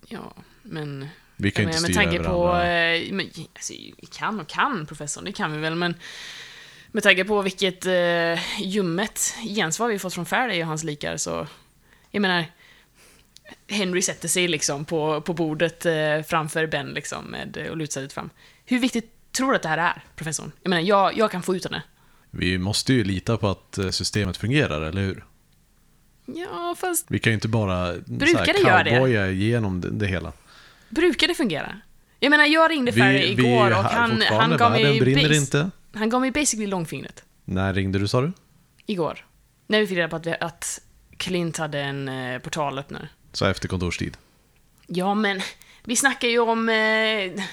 Ja, 0.07 0.33
men... 0.61 1.07
Vi 1.35 1.51
kan 1.51 1.63
ju 1.63 1.69
inte 1.69 1.79
styra 1.79 2.03
över 2.03 2.23
på, 2.23 2.47
andra. 2.47 3.15
Men, 3.15 3.29
alltså, 3.53 3.73
vi 3.73 4.07
kan 4.11 4.39
och 4.39 4.47
kan, 4.47 4.85
professorn, 4.85 5.25
det 5.25 5.31
kan 5.31 5.51
vi 5.51 5.57
väl, 5.57 5.75
men 5.75 5.95
med 6.91 7.03
tanke 7.03 7.25
på 7.25 7.41
vilket 7.41 7.85
eh, 7.85 8.61
ljummet 8.61 9.35
gensvar 9.55 9.87
vi 9.87 9.99
fått 9.99 10.13
från 10.13 10.25
Faraday 10.25 10.61
och 10.61 10.67
hans 10.67 10.83
likar 10.83 11.17
så... 11.17 11.47
Jag 12.11 12.21
menar, 12.21 12.45
Henry 13.67 14.01
sätter 14.01 14.27
sig 14.27 14.47
liksom 14.47 14.85
på, 14.85 15.21
på 15.21 15.33
bordet 15.33 15.85
eh, 15.85 16.21
framför 16.27 16.67
Ben 16.67 16.87
liksom 16.87 17.25
med, 17.25 17.67
och 17.69 17.77
lutar 17.77 17.91
sig 17.91 18.03
lite 18.03 18.15
fram. 18.15 18.29
Hur 18.65 18.79
viktigt 18.79 19.31
tror 19.31 19.49
du 19.49 19.55
att 19.55 19.63
det 19.63 19.69
här 19.69 19.77
är, 19.77 20.03
professorn? 20.15 20.51
Jag 20.61 20.69
menar, 20.69 20.83
jag, 20.83 21.17
jag 21.17 21.31
kan 21.31 21.43
få 21.43 21.55
ut 21.55 21.63
henne. 21.63 21.83
Vi 22.31 22.57
måste 22.57 22.93
ju 22.93 23.03
lita 23.03 23.37
på 23.37 23.49
att 23.49 23.77
eh, 23.77 23.89
systemet 23.89 24.37
fungerar, 24.37 24.81
eller 24.81 25.01
hur? 25.01 25.25
Ja, 26.25 26.75
fast... 26.77 27.05
Vi 27.09 27.19
kan 27.19 27.31
ju 27.31 27.35
inte 27.35 27.47
bara 27.47 27.93
Brukar 28.05 28.53
det 28.53 28.59
göra 28.59 29.07
det? 29.07 29.31
igenom 29.31 29.81
det, 29.81 29.89
det, 29.89 30.07
hela. 30.07 30.31
Brukar 30.89 31.27
det 31.27 31.33
fungera? 31.33 31.81
Jag 32.19 32.29
menar, 32.29 32.45
jag 32.45 32.71
ringde 32.71 32.91
Ferry 32.91 33.31
igår 33.31 33.69
och 33.71 33.83
han, 33.83 34.21
han 34.21 34.57
gav 34.57 34.71
mig... 34.71 34.99
brinner 34.99 35.33
inte. 35.33 35.69
Han 35.93 36.09
gav 36.09 36.21
mig 36.21 36.31
basically 36.31 36.67
långfingret. 36.67 37.23
När 37.45 37.73
ringde 37.73 37.99
du, 37.99 38.07
sa 38.07 38.21
du? 38.21 38.31
Igår. 38.85 39.25
När 39.67 39.79
vi 39.79 39.87
fick 39.87 39.97
reda 39.97 40.09
på 40.09 40.15
att, 40.15 40.25
vi, 40.25 40.35
att 40.39 40.81
Clint 41.17 41.57
hade 41.57 41.79
en 41.79 42.09
eh, 42.09 42.39
portalöppnare. 42.39 43.09
Så 43.31 43.45
efter 43.45 43.67
kontorstid? 43.67 44.17
Ja, 44.87 45.13
men 45.13 45.41
vi 45.83 45.95
snackar 45.95 46.27
ju 46.27 46.39
om 46.39 46.69
eh, 46.69 47.43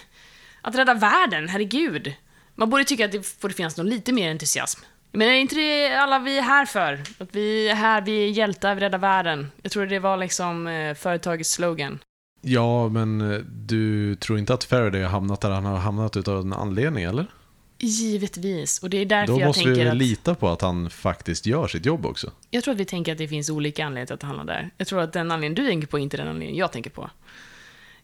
att 0.60 0.74
rädda 0.74 0.94
världen, 0.94 1.48
herregud. 1.48 2.14
Man 2.54 2.70
borde 2.70 2.84
tycka 2.84 3.04
att 3.04 3.12
det 3.12 3.40
borde 3.40 3.54
finnas 3.54 3.76
någon 3.76 3.88
lite 3.88 4.12
mer 4.12 4.30
entusiasm. 4.30 4.80
Men 5.12 5.28
är 5.28 5.32
inte 5.32 5.54
det 5.54 5.94
alla 5.94 6.18
vi 6.18 6.38
är 6.38 6.42
här 6.42 6.66
för? 6.66 7.02
Att 7.18 7.28
vi 7.34 7.68
är 7.68 7.74
här, 7.74 8.00
vi 8.00 8.24
är 8.24 8.28
hjältar, 8.30 8.74
vi 8.74 8.80
räddar 8.80 8.98
världen. 8.98 9.52
Jag 9.62 9.72
tror 9.72 9.86
det 9.86 9.98
var 9.98 10.16
liksom 10.16 10.66
eh, 10.66 10.94
företagets 10.94 11.50
slogan. 11.50 11.98
Ja, 12.40 12.88
men 12.88 13.32
eh, 13.32 13.38
du 13.38 14.14
tror 14.14 14.38
inte 14.38 14.54
att 14.54 14.64
Faraday 14.64 15.02
har 15.02 15.10
hamnat 15.10 15.40
där 15.40 15.50
han 15.50 15.64
har 15.64 15.76
hamnat 15.76 16.16
utav 16.16 16.40
en 16.40 16.52
anledning, 16.52 17.04
eller? 17.04 17.26
Givetvis, 17.78 18.78
och 18.82 18.90
det 18.90 18.96
är 18.98 19.06
därför 19.06 19.40
jag 19.40 19.54
tänker 19.54 19.70
att... 19.70 19.76
Då 19.76 19.82
måste 19.84 19.90
vi 19.90 19.98
lita 19.98 20.34
på 20.34 20.48
att 20.48 20.60
han 20.62 20.90
faktiskt 20.90 21.46
gör 21.46 21.68
sitt 21.68 21.86
jobb 21.86 22.06
också. 22.06 22.32
Jag 22.50 22.64
tror 22.64 22.74
att 22.74 22.80
vi 22.80 22.84
tänker 22.84 23.12
att 23.12 23.18
det 23.18 23.28
finns 23.28 23.50
olika 23.50 23.84
anledningar 23.84 24.06
till 24.06 24.14
att 24.14 24.22
han 24.22 24.36
hamnar 24.36 24.54
där. 24.54 24.70
Jag 24.76 24.86
tror 24.86 25.00
att 25.00 25.12
den 25.12 25.30
anledningen 25.30 25.54
du 25.54 25.70
tänker 25.70 25.86
på 25.88 25.98
är 25.98 26.02
inte 26.02 26.16
den 26.16 26.28
anledningen 26.28 26.56
jag 26.56 26.72
tänker 26.72 26.90
på. 26.90 27.10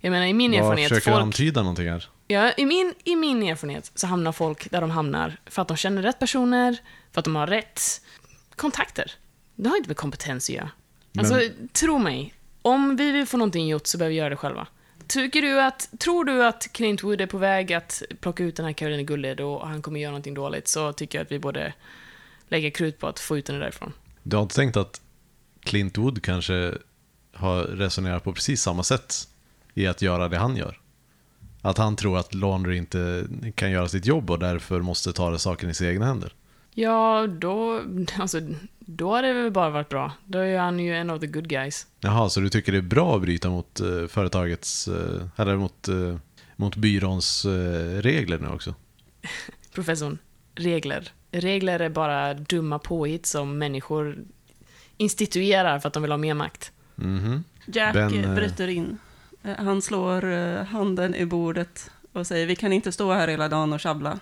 Jag 0.01 0.11
menar, 0.11 0.27
i 0.27 0.33
min 0.33 0.51
Vad 0.51 0.61
erfarenhet... 0.61 0.89
försöker 0.89 1.11
folk... 1.11 1.23
antyda 1.23 1.63
någonting 1.63 1.89
här? 1.89 2.09
Ja, 2.29 2.53
i 2.57 2.67
min, 2.67 2.95
i 3.05 3.17
min 3.17 3.43
erfarenhet 3.43 3.93
så 3.95 4.07
hamnar 4.07 4.33
folk 4.33 4.71
där 4.71 4.81
de 4.81 4.91
hamnar 4.91 5.37
för 5.47 5.63
att 5.63 5.69
de 5.69 5.77
känner 5.77 6.03
rätt 6.03 6.19
personer, 6.19 6.77
för 7.13 7.19
att 7.21 7.25
de 7.25 7.37
har 7.37 7.47
rätt 7.47 7.81
kontakter. 8.57 9.13
Det 9.55 9.69
har 9.69 9.77
inte 9.77 9.89
med 9.89 9.97
kompetens 9.97 10.49
att 10.51 10.55
göra. 10.55 10.71
Men- 11.13 11.25
Alltså, 11.27 11.49
tro 11.73 11.99
mig. 11.99 12.35
Om 12.63 12.97
vi 12.97 13.11
vill 13.13 13.27
få 13.27 13.37
någonting 13.37 13.69
gjort 13.69 13.87
så 13.87 13.99
behöver 13.99 14.11
vi 14.13 14.19
göra 14.19 14.29
det 14.29 14.37
själva. 14.37 14.67
Tycker 15.13 15.43
du 15.43 15.61
att, 15.61 15.91
tror 15.99 16.25
du 16.25 16.45
att 16.45 16.73
Clint 16.73 17.03
Wood 17.03 17.21
är 17.21 17.27
på 17.27 17.39
väg 17.39 17.73
att 17.73 18.03
plocka 18.21 18.45
ut 18.45 18.57
den 18.57 18.67
här 18.67 18.73
Caroline 18.73 19.07
Gulled 19.07 19.41
och 19.41 19.69
han 19.69 19.83
kommer 19.83 20.01
göra 20.01 20.11
någonting 20.11 20.35
dåligt 20.35 20.69
så 20.69 20.93
tycker 20.93 21.19
jag 21.19 21.25
att 21.25 21.33
vi 21.33 21.39
borde 21.39 21.75
lägga 22.49 22.71
krut 22.71 22.99
på 22.99 23.07
att 23.07 23.19
få 23.19 23.39
ut 23.39 23.49
henne 23.49 23.61
därifrån. 23.61 23.93
Du 24.23 24.37
har 24.37 24.43
inte 24.43 24.55
tänkt 24.55 24.77
att 24.77 25.01
Clint 25.61 25.99
Wood 25.99 26.23
kanske 26.23 26.75
har 27.35 27.63
resonerat 27.65 28.25
på 28.25 28.33
precis 28.33 28.63
samma 28.63 28.83
sätt 28.83 29.15
i 29.75 29.87
att 29.87 30.03
göra 30.03 30.29
det 30.29 30.39
han 30.39 30.57
gör? 30.57 30.81
Att 31.63 31.79
han 31.79 31.97
tror 31.97 32.19
att 32.19 32.35
Laundry 32.35 32.77
inte 32.77 33.25
kan 33.55 33.71
göra 33.71 33.89
sitt 33.89 34.07
jobb 34.07 34.31
och 34.31 34.39
därför 34.39 34.81
måste 34.81 35.13
ta 35.13 35.31
det 35.31 35.39
saken 35.39 35.71
i 35.71 35.75
sina 35.75 35.91
egna 35.91 36.07
händer. 36.07 36.35
Ja, 36.75 37.27
då, 37.27 37.83
alltså, 38.19 38.41
då 38.79 39.11
har 39.11 39.23
det 39.23 39.33
väl 39.33 39.51
bara 39.51 39.71
varit 39.71 39.89
bra. 39.89 40.13
Då 40.27 40.39
är 40.39 40.59
han 40.59 40.79
ju 40.79 40.97
en 40.97 41.11
av 41.11 41.19
the 41.19 41.27
good 41.27 41.49
guys. 41.49 41.87
Jaha, 42.01 42.29
så 42.31 42.41
du 42.41 42.49
tycker 42.49 42.73
det 42.73 42.79
är 42.79 42.83
bra 42.83 43.17
att 43.17 43.23
bryta 43.23 43.51
mot 43.51 43.81
eh, 43.81 44.07
företagets, 44.09 44.89
eh, 44.89 45.23
eller 45.37 45.57
mot, 45.57 45.89
eh, 45.89 46.17
mot 46.57 46.77
byråns 46.77 47.45
eh, 47.45 48.01
regler 48.03 48.39
nu 48.39 48.49
också? 48.49 48.75
Professorn, 49.75 50.19
regler. 50.55 51.09
Regler 51.31 51.81
är 51.81 51.89
bara 51.89 52.35
dumma 52.35 52.79
påhitt 52.79 53.27
som 53.27 53.59
människor 53.59 54.19
instituerar 54.97 55.79
för 55.79 55.89
att 55.89 55.95
de 55.95 56.03
vill 56.03 56.13
ha 56.13 56.19
mer 56.19 56.35
makt. 56.35 56.73
Mhm. 56.95 57.45
Jack 57.67 57.95
Ben, 57.95 58.25
eh, 58.25 58.35
bryter 58.35 58.69
in. 58.69 58.99
Eh, 59.43 59.57
Han 59.59 59.83
slår 59.83 60.63
handen 60.65 61.15
i 61.15 61.27
bordet 61.27 61.91
och 62.13 62.27
säger 62.27 62.47
vi 62.47 62.57
kan 62.57 62.73
inte 62.73 62.93
stå 62.93 63.13
här 63.13 63.29
hela 63.29 63.49
dagen 63.49 63.73
och 63.73 63.81
tjabbla. 63.81 64.19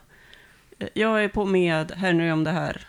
Jag 0.95 1.25
är 1.25 1.29
på 1.29 1.45
med 1.45 1.93
Henry 1.93 2.31
om 2.31 2.45
det 2.45 2.51
här. 2.51 2.87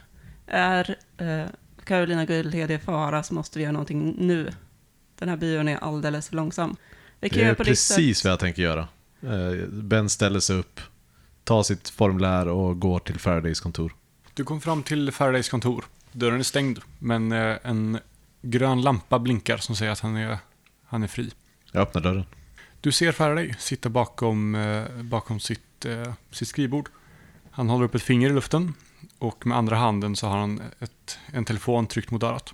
Är 0.47 0.95
eh, 1.17 1.45
Carolina 1.83 2.25
Guldhed 2.25 2.71
i 2.71 2.77
fara 2.77 3.23
så 3.23 3.33
måste 3.33 3.59
vi 3.59 3.63
göra 3.63 3.71
någonting 3.71 4.15
nu. 4.17 4.51
Den 5.19 5.29
här 5.29 5.37
bion 5.37 5.67
är 5.67 5.77
alldeles 5.77 6.29
för 6.29 6.35
långsam. 6.35 6.75
Vi 7.19 7.29
kan 7.29 7.39
Det 7.39 7.45
är 7.45 7.55
precis 7.55 8.23
vad 8.23 8.31
jag 8.31 8.39
tänker 8.39 8.61
göra. 8.61 8.87
Eh, 9.21 9.67
Ben 9.67 10.09
ställer 10.09 10.39
sig 10.39 10.55
upp, 10.55 10.79
tar 11.43 11.63
sitt 11.63 11.89
formulär 11.89 12.47
och 12.47 12.79
går 12.79 12.99
till 12.99 13.19
Faradays 13.19 13.59
kontor. 13.59 13.95
Du 14.33 14.43
kom 14.43 14.61
fram 14.61 14.83
till 14.83 15.11
Faradays 15.11 15.49
kontor. 15.49 15.85
Dörren 16.11 16.39
är 16.39 16.43
stängd, 16.43 16.79
men 16.99 17.31
eh, 17.31 17.57
en 17.63 17.99
grön 18.41 18.81
lampa 18.81 19.19
blinkar 19.19 19.57
som 19.57 19.75
säger 19.75 19.91
att 19.91 19.99
han 19.99 20.15
är, 20.15 20.37
han 20.85 21.03
är 21.03 21.07
fri. 21.07 21.31
Jag 21.71 21.81
öppnar 21.81 22.01
dörren. 22.01 22.25
Du 22.81 22.91
ser 22.91 23.11
Faraday 23.11 23.55
sitta 23.59 23.89
bakom, 23.89 24.55
eh, 24.55 24.83
bakom 25.01 25.39
sitt, 25.39 25.85
eh, 25.85 26.13
sitt 26.31 26.47
skrivbord. 26.47 26.89
Han 27.53 27.69
håller 27.69 27.85
upp 27.85 27.95
ett 27.95 28.03
finger 28.03 28.29
i 28.29 28.33
luften 28.33 28.73
och 29.19 29.45
med 29.45 29.57
andra 29.57 29.75
handen 29.75 30.15
så 30.15 30.27
har 30.27 30.37
han 30.37 30.61
ett, 30.79 31.19
en 31.33 31.45
telefon 31.45 31.87
tryckt 31.87 32.11
mot 32.11 32.23
örat. 32.23 32.53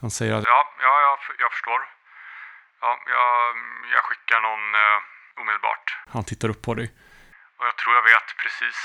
Han 0.00 0.10
säger 0.10 0.32
att 0.34 0.44
Ja, 0.44 0.60
ja 0.80 0.94
jag, 1.06 1.36
jag 1.44 1.52
förstår. 1.52 1.80
Ja, 2.80 2.98
jag, 3.06 3.56
jag 3.94 4.02
skickar 4.04 4.40
någon 4.48 4.64
eh, 4.82 5.40
omedelbart. 5.42 5.86
han 6.08 6.24
tittar 6.24 6.48
upp 6.48 6.62
på 6.62 6.74
dig. 6.74 6.90
Och 7.58 7.66
jag 7.66 7.76
tror 7.76 7.94
jag 7.94 8.02
vet 8.02 8.28
precis 8.42 8.76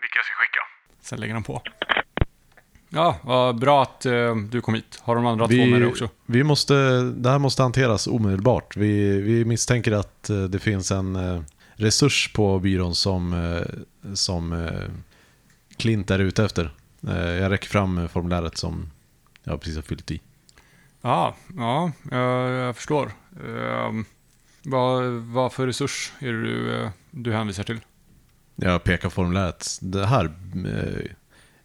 vilka 0.00 0.18
jag 0.18 0.24
ska 0.24 0.34
skicka. 0.34 0.60
Sen 1.00 1.20
lägger 1.20 1.34
han 1.34 1.42
på. 1.42 1.62
Ja, 2.88 3.18
vad 3.22 3.58
bra 3.58 3.82
att 3.82 4.06
eh, 4.06 4.36
du 4.36 4.60
kom 4.60 4.74
hit. 4.74 5.00
Har 5.02 5.14
de 5.14 5.26
andra 5.26 5.48
två 5.48 5.66
med 5.66 5.80
dig 5.80 5.88
också? 5.88 6.08
vi 6.26 6.44
måste, 6.44 6.74
det 7.02 7.30
här 7.30 7.38
måste 7.38 7.62
hanteras 7.62 8.06
omedelbart. 8.06 8.76
Vi, 8.76 9.20
vi 9.20 9.44
misstänker 9.44 9.92
att 9.92 10.30
eh, 10.30 10.36
det 10.36 10.58
finns 10.58 10.90
en 10.90 11.16
eh, 11.16 11.42
resurs 11.80 12.32
på 12.32 12.58
byrån 12.58 12.94
som, 12.94 13.32
eh, 13.32 14.14
som 14.14 14.52
eh, 14.52 14.90
Clint 15.76 16.10
är 16.10 16.18
ute 16.18 16.44
efter. 16.44 16.74
Eh, 17.08 17.16
Jag 17.18 17.50
räcker 17.52 17.68
fram 17.68 17.98
eh, 17.98 18.08
formuläret 18.08 18.56
som 18.56 18.90
jag 19.44 19.60
precis 19.60 19.76
har 19.76 19.82
fyllt 19.82 20.10
i. 20.10 20.20
Ja, 21.02 21.36
ja, 21.56 21.92
jag, 22.10 22.76
förstår. 22.76 23.12
Vad, 24.62 25.04
vad 25.12 25.52
för 25.52 25.66
resurs 25.66 26.12
är 26.18 26.32
det 26.32 26.42
du, 26.42 26.74
eh, 26.82 26.90
du 27.10 27.32
hänvisar 27.32 27.62
till? 27.64 27.80
Jag 28.56 28.84
pekar 28.84 29.08
formuläret. 29.10 29.78
Det 29.80 30.06
här. 30.06 30.24
eh, 30.66 31.10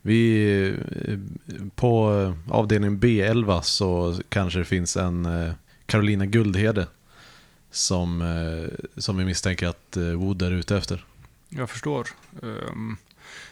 Vi, 0.02 0.46
eh, 1.08 1.18
på 1.76 2.10
avdelning 2.50 3.00
B11 3.00 3.62
så 3.62 4.20
kanske 4.30 4.60
det 4.60 4.66
finns 4.66 4.98
en 4.98 5.26
eh, 5.26 5.54
Carolina 5.86 6.26
Guldhede 6.26 6.88
som, 7.76 8.22
eh, 8.22 8.86
som 8.98 9.18
vi 9.18 9.26
misstänker 9.26 9.68
att 9.68 9.98
eh, 9.98 10.04
Wood 10.04 10.42
är 10.42 10.52
ute 10.52 10.78
efter. 10.78 11.06
Jag 11.50 11.70
förstår. 11.70 12.08
Ehm, 12.44 12.98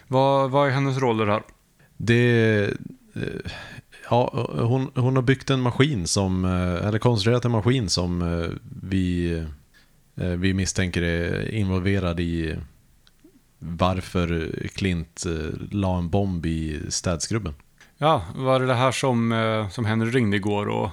vad, 0.06 0.50
vad 0.50 0.68
är 0.68 0.72
hennes 0.72 0.98
roller 0.98 1.26
här? 1.26 1.42
Det, 1.96 2.64
eh, 3.14 3.50
ja, 4.10 4.48
hon, 4.58 4.90
hon 4.94 5.16
har 5.16 5.22
byggt 5.22 5.50
en 5.50 5.60
maskin 5.60 6.06
som, 6.06 6.44
eller 6.44 6.98
konstruerat 6.98 7.44
en 7.44 7.50
maskin 7.50 7.88
som 7.88 8.48
vi, 8.82 9.46
vi 10.14 10.54
misstänker 10.54 11.02
är 11.02 11.50
involverad 11.50 12.20
i 12.20 12.56
varför 13.58 14.52
Clint 14.74 15.24
la 15.70 15.98
en 15.98 16.08
bomb 16.10 16.46
i 16.46 16.80
städskrubben. 16.88 17.54
Ja, 17.98 18.24
var 18.34 18.60
det 18.60 18.66
det 18.66 18.74
här 18.74 18.92
som, 18.92 19.68
som 19.72 19.84
Henry 19.84 20.10
ringde 20.10 20.36
igår 20.36 20.66
och, 20.66 20.90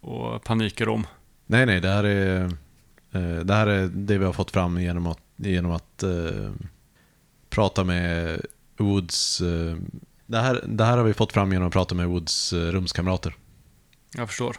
och 0.00 0.44
panikade 0.44 0.90
om? 0.90 1.06
Nej, 1.46 1.66
nej, 1.66 1.80
det 1.80 1.88
här 1.88 2.04
är, 2.04 2.50
det 3.44 3.54
här 3.54 3.66
är 3.66 3.86
det 3.86 4.18
vi 4.18 4.24
har 4.24 4.32
fått 4.32 4.50
fram 4.50 4.80
genom 4.80 5.06
att, 5.06 5.20
genom 5.36 5.72
att 5.72 6.02
eh, 6.02 6.52
prata 7.50 7.84
med 7.84 8.40
Woods. 8.76 9.40
Eh, 9.40 9.76
det, 10.26 10.38
här, 10.38 10.64
det 10.66 10.84
här 10.84 10.96
har 10.96 11.04
vi 11.04 11.14
fått 11.14 11.32
fram 11.32 11.52
genom 11.52 11.68
att 11.68 11.72
prata 11.72 11.94
med 11.94 12.08
Woods 12.08 12.52
eh, 12.52 12.56
rumskamrater. 12.56 13.34
Jag 14.14 14.28
förstår. 14.28 14.56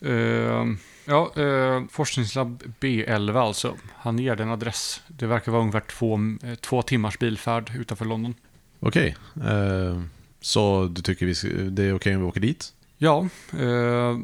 Ehm, 0.00 0.78
ja, 1.04 1.32
eh, 1.36 1.82
forskningslabb 1.90 2.62
B11 2.80 3.38
alltså. 3.38 3.76
Han 3.96 4.18
ger 4.18 4.36
den 4.36 4.50
adress. 4.50 5.02
Det 5.08 5.26
verkar 5.26 5.52
vara 5.52 5.62
ungefär 5.62 5.80
två, 5.80 6.20
eh, 6.42 6.54
två 6.54 6.82
timmars 6.82 7.18
bilfärd 7.18 7.72
utanför 7.76 8.04
London. 8.04 8.34
Okej, 8.80 9.16
eh, 9.44 10.02
så 10.40 10.86
du 10.86 11.02
tycker 11.02 11.26
vi 11.26 11.70
det 11.70 11.84
är 11.84 11.94
okej 11.94 12.14
om 12.14 12.22
vi 12.22 12.28
åker 12.28 12.40
dit? 12.40 12.72
Ja, 12.98 13.28
eh, 13.52 14.18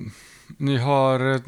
ni 0.56 0.76
har 0.76 1.34
eh, 1.34 1.40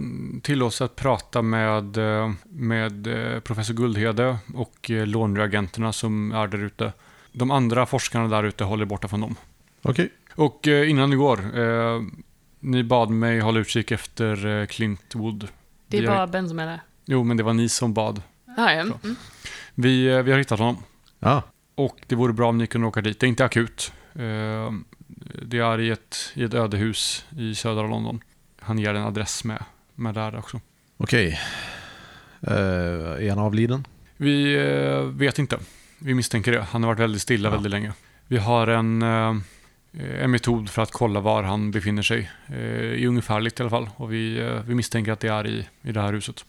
tillåtelse 0.43 0.85
att 0.85 0.97
prata 0.97 1.43
med, 1.43 1.97
eh, 1.97 2.31
med 2.45 3.07
eh, 3.07 3.41
professor 3.41 3.75
Guldhede 3.75 4.39
och 4.55 4.91
låneagenterna 4.91 5.93
som 5.93 6.33
är 6.33 6.47
där 6.47 6.59
ute. 6.59 6.93
De 7.33 7.51
andra 7.51 7.87
forskarna 7.87 8.29
där 8.29 8.45
ute 8.45 8.65
håller 8.65 8.85
borta 8.85 9.09
från 9.09 9.21
dem. 9.21 9.37
Okej. 9.83 10.13
Och 10.35 10.69
eh, 10.69 10.91
innan 10.91 11.11
ni 11.11 11.17
går, 11.17 11.39
ni 12.67 12.85
bad 12.85 13.11
mig 13.11 13.41
hålla 13.41 13.61
utkik 13.61 13.91
efter 13.91 14.67
Clint 14.67 15.15
Wood. 15.15 15.49
Det 15.87 15.99
är 15.99 16.07
bara 16.07 16.27
Ben 16.27 16.49
som 16.49 16.59
är 16.59 16.67
där. 16.67 16.81
Jo, 17.05 17.25
men 17.25 17.37
det 17.37 17.43
var 17.43 17.55
ni 17.55 17.69
som 17.69 17.95
bad. 17.95 18.23
Ja, 18.57 18.73
ja. 18.73 18.81
Mm. 18.81 19.17
Vi, 19.75 20.23
vi 20.23 20.31
har 20.33 20.39
hittat 20.39 20.59
honom. 20.59 20.77
Ja, 21.19 21.43
Och 21.75 21.99
det 22.07 22.15
vore 22.15 22.33
bra 22.33 22.49
om 22.49 22.59
ni 22.59 22.67
kunde 22.67 22.87
åka 22.87 23.01
dit. 23.01 23.21
Det 23.21 23.27
är 23.27 23.29
inte 23.29 23.45
akut. 23.45 23.93
Det 25.43 25.59
är 25.59 25.81
i 25.81 25.91
ett, 25.91 26.33
i 26.35 26.43
ett 26.45 26.55
ödehus 26.55 27.25
i 27.39 27.55
södra 27.55 27.83
London. 27.83 28.21
Han 28.69 28.79
ger 28.79 28.95
en 28.95 29.03
adress 29.05 29.45
med, 29.45 29.65
med 29.95 30.15
där 30.15 30.39
också. 30.39 30.61
okej. 30.97 31.41
Eh, 32.41 33.27
är 33.27 33.31
han 33.31 33.39
avliden? 33.39 33.87
Vi 34.17 34.55
eh, 34.57 35.03
vet 35.03 35.39
inte. 35.39 35.59
Vi 35.99 36.15
misstänker 36.15 36.53
det. 36.53 36.61
Han 36.61 36.83
har 36.83 36.89
varit 36.91 37.01
väldigt 37.01 37.23
stilla 37.23 37.49
Ja. 37.49 37.53
väldigt 37.53 37.71
länge. 37.71 37.93
Vi 38.27 38.39
har 38.39 38.67
en, 38.67 39.03
eh, 39.03 39.37
en 40.23 40.31
metod 40.31 40.71
för 40.71 40.83
att 40.83 40.91
kolla 40.93 41.21
var 41.21 41.43
han 41.43 41.71
befinner 41.71 42.03
sig. 42.03 42.31
I 42.97 43.07
ungefärligt 43.07 43.61
i 43.61 43.63
alla 43.63 43.71
fall. 43.71 43.91
Och 43.97 44.13
vi, 44.13 44.41
vi 44.67 44.75
misstänker 44.75 45.13
att 45.13 45.21
det 45.21 45.29
är 45.29 45.47
i, 45.47 45.69
i 45.83 45.93
det 45.93 46.01
här 46.01 46.13
huset. 46.13 46.45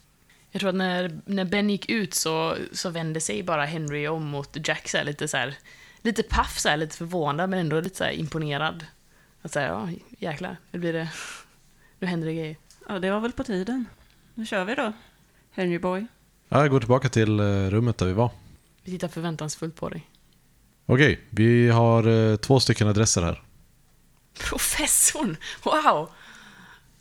Jag 0.51 0.59
tror 0.59 0.69
att 0.69 0.75
när, 0.75 1.19
när 1.25 1.45
Ben 1.45 1.69
gick 1.69 1.89
ut 1.89 2.13
så, 2.13 2.55
så 2.71 2.89
vände 2.89 3.21
sig 3.21 3.43
bara 3.43 3.65
Henry 3.65 4.07
om 4.07 4.25
mot 4.25 4.67
Jack 4.67 4.89
så 4.89 4.97
här, 4.97 5.03
lite 5.03 5.27
så 5.27 5.37
här, 5.37 5.55
lite 6.01 6.23
paff 6.23 6.59
så 6.59 6.69
här, 6.69 6.77
lite 6.77 6.97
förvånad 6.97 7.49
men 7.49 7.59
ändå 7.59 7.79
lite 7.81 7.97
så 7.97 8.03
här 8.03 8.11
imponerad. 8.11 8.85
Att 9.41 9.51
säga, 9.51 9.67
ja 9.67 9.89
jäklar, 10.19 10.57
nu 10.71 10.79
blir 10.79 10.93
det, 10.93 11.09
nu 11.99 12.07
händer 12.07 12.27
det 12.27 12.33
grejer. 12.33 12.57
Ja, 12.87 12.99
det 12.99 13.11
var 13.11 13.19
väl 13.19 13.31
på 13.31 13.43
tiden. 13.43 13.85
Nu 14.33 14.45
kör 14.45 14.65
vi 14.65 14.75
då. 14.75 14.93
Henry 15.51 15.79
Boy. 15.79 16.05
Ja, 16.49 16.61
jag 16.61 16.69
går 16.69 16.79
tillbaka 16.79 17.09
till 17.09 17.39
eh, 17.39 17.43
rummet 17.69 17.97
där 17.97 18.05
vi 18.05 18.13
var. 18.13 18.31
Vi 18.83 18.91
tittar 18.91 19.07
förväntansfullt 19.07 19.75
på 19.75 19.89
dig. 19.89 20.07
Okej, 20.85 21.19
vi 21.29 21.69
har 21.69 22.07
eh, 22.31 22.35
två 22.35 22.59
stycken 22.59 22.87
adresser 22.87 23.21
här. 23.21 23.43
Professorn! 24.39 25.37
Wow! 25.63 26.09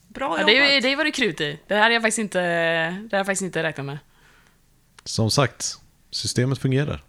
Bra 0.09 0.37
Ja, 0.41 0.47
det, 0.47 0.53
jobbat. 0.53 0.69
är- 0.71 0.81
det 0.81 0.97
var 0.97 1.05
det 1.05 1.11
krut 1.11 1.41
i. 1.41 1.59
Det 1.67 1.75
här 1.75 1.83
har 1.83 1.91
jag 1.91 2.03
faktiskt 2.03 2.19
inte, 2.19 2.41
det 3.11 3.25
faktiskt 3.25 3.43
inte 3.43 3.63
räknat 3.63 3.87
med. 3.87 3.99
Som 5.05 5.31
sagt, 5.31 5.79
systemet 6.11 6.59
fungerar. 6.59 7.05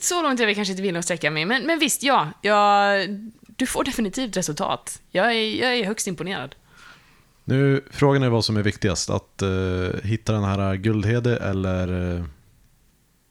Så 0.00 0.22
långt 0.22 0.40
är 0.40 0.46
vi 0.46 0.54
kanske 0.54 0.72
inte 0.72 0.82
villiga 0.82 0.98
att 0.98 1.04
sträcka 1.04 1.30
mig, 1.30 1.44
men, 1.44 1.62
men 1.66 1.78
visst, 1.78 2.02
ja. 2.02 2.28
Jag, 2.42 3.00
du 3.60 3.66
får 3.66 3.84
definitivt 3.84 4.36
resultat. 4.36 5.02
Jag 5.10 5.26
är, 5.36 5.62
jag 5.62 5.78
är 5.78 5.84
högst 5.84 6.06
imponerad. 6.06 6.54
Nu, 7.44 7.84
frågan 7.90 8.22
är 8.22 8.28
vad 8.28 8.44
som 8.44 8.56
är 8.56 8.62
viktigast. 8.62 9.10
Att 9.10 9.42
eh, 9.42 10.00
hitta 10.02 10.32
den 10.32 10.44
här 10.44 10.76
Guldhede 10.76 11.36
eller, 11.36 12.16
eh, 12.16 12.24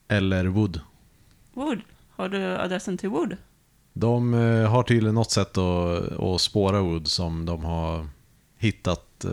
eller 0.08 0.44
Wood. 0.44 0.80
Wood. 1.54 1.80
Har 2.10 2.28
du 2.28 2.44
adressen 2.44 2.98
till 2.98 3.08
Wood? 3.08 3.36
De 3.92 4.34
eh, 4.34 4.70
har 4.70 4.82
tydligen 4.82 5.14
något 5.14 5.30
sätt 5.30 5.58
att, 5.58 6.18
att 6.20 6.40
spåra 6.40 6.80
Wood 6.80 7.08
som 7.08 7.46
de 7.46 7.64
har 7.64 8.08
hittat, 8.58 9.24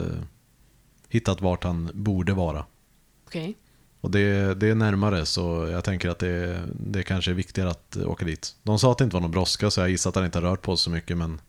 hittat 1.09 1.41
vart 1.41 1.63
han 1.63 1.91
borde 1.93 2.33
vara. 2.33 2.65
Okej. 3.27 3.55
Och 4.01 4.11
det, 4.11 4.53
det 4.53 4.69
är 4.69 4.75
närmare 4.75 5.25
så 5.25 5.67
jag 5.71 5.83
tänker 5.83 6.09
att 6.09 6.19
det, 6.19 6.61
det 6.73 7.03
kanske 7.03 7.31
är 7.31 7.35
viktigare 7.35 7.69
att 7.69 7.97
åka 7.97 8.25
dit. 8.25 8.55
De 8.63 8.79
sa 8.79 8.91
att 8.91 8.97
det 8.97 9.03
inte 9.03 9.13
var 9.13 9.21
någon 9.21 9.31
brådska 9.31 9.71
så 9.71 9.81
jag 9.81 9.89
gissar 9.89 10.09
att 10.09 10.15
han 10.15 10.25
inte 10.25 10.37
har 10.37 10.43
rört 10.43 10.61
på 10.61 10.77
sig 10.77 10.83
så 10.83 10.89
mycket 10.89 11.17
men 11.17 11.41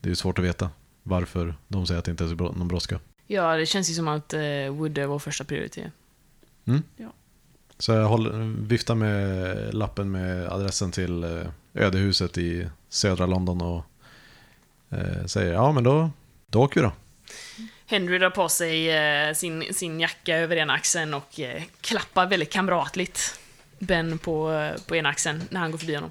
det 0.00 0.10
är 0.10 0.14
svårt 0.14 0.38
att 0.38 0.44
veta 0.44 0.70
varför 1.02 1.54
de 1.68 1.86
säger 1.86 1.98
att 1.98 2.04
det 2.04 2.10
inte 2.10 2.24
är 2.24 2.28
någon 2.28 2.68
brådska. 2.68 3.00
Ja, 3.26 3.56
det 3.56 3.66
känns 3.66 3.90
ju 3.90 3.94
som 3.94 4.08
att 4.08 4.32
eh, 4.32 4.40
Wood 4.70 4.98
är 4.98 5.06
vår 5.06 5.18
första 5.18 5.44
prioritet. 5.44 5.92
Så 7.78 7.92
jag 7.92 8.08
håller, 8.08 8.62
viftar 8.66 8.94
med 8.94 9.74
lappen 9.74 10.10
med 10.10 10.48
adressen 10.48 10.90
till 10.90 11.24
eh, 11.24 11.46
ödehuset 11.74 12.38
i 12.38 12.68
södra 12.88 13.26
London 13.26 13.62
och 13.62 13.84
eh, 14.90 15.24
säger 15.26 15.52
ja 15.52 15.72
men 15.72 15.84
då, 15.84 16.10
då 16.46 16.62
åker 16.62 16.80
vi 16.80 16.86
då. 16.86 16.92
Henry 17.86 18.18
drar 18.18 18.30
på 18.30 18.48
sig 18.48 18.90
eh, 18.90 19.34
sin, 19.34 19.74
sin 19.74 20.00
jacka 20.00 20.36
över 20.36 20.56
ena 20.56 20.72
axeln 20.72 21.14
och 21.14 21.40
eh, 21.40 21.62
klappar 21.80 22.26
väldigt 22.26 22.50
kamratligt 22.52 23.40
Ben 23.78 24.18
på, 24.18 24.52
eh, 24.52 24.82
på 24.88 24.96
ena 24.96 25.08
axeln 25.08 25.42
när 25.50 25.60
han 25.60 25.70
går 25.70 25.78
förbi 25.78 25.94
honom. 25.94 26.10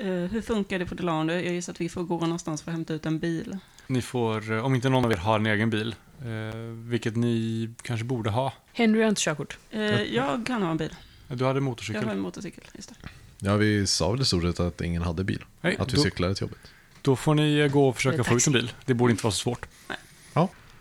Eh, 0.00 0.06
hur 0.06 0.42
funkar 0.42 0.78
det 0.78 0.86
på 0.86 0.94
Delander? 0.94 1.34
Jag 1.34 1.54
gissar 1.54 1.72
att 1.72 1.80
vi 1.80 1.88
får 1.88 2.02
gå 2.02 2.20
någonstans 2.20 2.62
för 2.62 2.70
att 2.70 2.74
hämta 2.76 2.94
ut 2.94 3.06
en 3.06 3.18
bil. 3.18 3.58
Ni 3.86 4.02
får, 4.02 4.52
eh, 4.52 4.64
om 4.64 4.74
inte 4.74 4.88
någon 4.88 5.04
av 5.04 5.12
er 5.12 5.16
har 5.16 5.38
en 5.38 5.46
egen 5.46 5.70
bil, 5.70 5.94
eh, 6.20 6.56
vilket 6.90 7.16
ni 7.16 7.70
kanske 7.82 8.04
borde 8.04 8.30
ha. 8.30 8.52
Henry 8.72 9.02
har 9.02 9.08
inte 9.08 9.20
körkort. 9.22 9.58
Eh, 9.70 10.02
jag 10.02 10.46
kan 10.46 10.62
ha 10.62 10.70
en 10.70 10.76
bil. 10.76 10.94
Du 11.28 11.44
hade 11.44 11.56
Jag 11.56 11.62
motorcykel. 11.62 12.04
har 12.04 12.12
en 12.12 12.20
motorcykel. 12.20 12.64
Just 12.74 12.88
det. 12.88 12.94
Ja 13.38 13.56
vi 13.56 13.86
sa 13.86 14.10
väl 14.10 14.20
i 14.20 14.24
stort 14.24 14.42
sett 14.42 14.60
att 14.60 14.80
ingen 14.80 15.02
hade 15.02 15.24
bil. 15.24 15.44
Nej, 15.60 15.76
Att 15.78 15.92
vi 15.92 15.96
då, 15.96 16.02
cyklade 16.02 16.34
till 16.34 16.42
jobbet. 16.42 16.58
då 17.02 17.16
får 17.16 17.34
ni 17.34 17.68
gå 17.68 17.88
och 17.88 17.96
försöka 17.96 18.24
få 18.24 18.34
ut 18.36 18.46
en 18.46 18.52
bil. 18.52 18.72
Det 18.84 18.94
borde 18.94 19.10
inte 19.10 19.22
vara 19.24 19.32
så 19.32 19.38
svårt. 19.38 19.66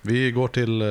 Vi 0.01 0.31
går 0.31 0.47
till, 0.47 0.81
eh, 0.81 0.87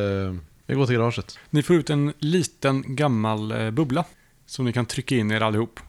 vi 0.66 0.75
går 0.75 0.87
till 0.87 0.97
garaget. 0.97 1.38
Ni 1.51 1.62
får 1.62 1.77
ut 1.77 1.90
en 1.90 2.12
liten 2.18 2.97
gammal 2.97 3.53
eh, 3.53 3.71
bubbla 3.71 4.05
som 4.47 4.64
ni 4.64 4.73
kan 4.73 4.87
trycka 4.87 5.14
in 5.14 5.31
er 5.31 5.40
allihop. 5.40 5.81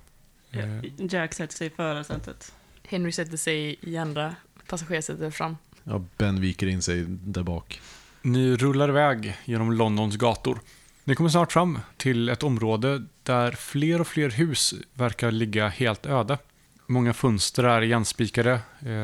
Eh, 0.52 1.06
Jack 1.12 1.34
sätter 1.34 1.56
sig 1.56 1.68
i 1.68 1.70
förarsätet. 1.70 2.54
Henry 2.88 3.12
sätter 3.12 3.38
sig 3.38 3.80
i 3.82 3.98
andra 3.98 4.36
passagerarsätet 4.68 5.36
fram. 5.36 5.58
Ja, 5.84 6.06
ben 6.18 6.42
viker 6.42 6.68
in 6.68 6.82
sig 6.82 7.06
där 7.08 7.44
bak. 7.44 7.82
Ni 8.22 8.56
rullar 8.56 8.90
iväg 8.90 9.38
genom 9.46 9.72
Londons 9.72 10.16
gator. 10.16 10.60
Ni 11.04 11.16
kommer 11.16 11.30
snart 11.30 11.52
fram 11.52 11.80
till 11.98 12.30
ett 12.30 12.44
område 12.44 13.06
där 13.24 13.52
fler 13.52 14.02
och 14.02 14.08
fler 14.08 14.30
hus 14.30 14.74
verkar 14.94 15.32
ligga 15.32 15.68
helt 15.68 16.06
öde. 16.06 16.38
Många 16.86 17.14
fönster 17.14 17.64
är 17.64 17.82
igenspikade, 17.82 18.60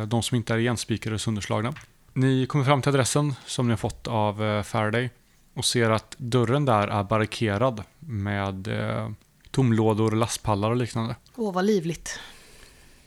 de 0.07 0.23
som 0.23 0.35
inte 0.35 0.53
är 0.53 0.57
igenspikade 0.57 1.15
är 1.15 1.17
sönderslagna. 1.17 1.73
Ni 2.17 2.45
kommer 2.45 2.65
fram 2.65 2.81
till 2.81 2.89
adressen 2.89 3.35
som 3.45 3.67
ni 3.67 3.71
har 3.71 3.77
fått 3.77 4.07
av 4.07 4.43
eh, 4.43 4.63
Faraday 4.63 5.09
och 5.53 5.65
ser 5.65 5.89
att 5.89 6.15
dörren 6.17 6.65
där 6.65 6.87
är 6.87 7.03
barrikerad 7.03 7.83
med 7.99 8.67
eh, 8.67 9.09
tomlådor, 9.51 10.11
lastpallar 10.11 10.69
och 10.69 10.75
liknande. 10.75 11.15
Åh, 11.35 11.53
vad 11.53 11.65
livligt. 11.65 12.19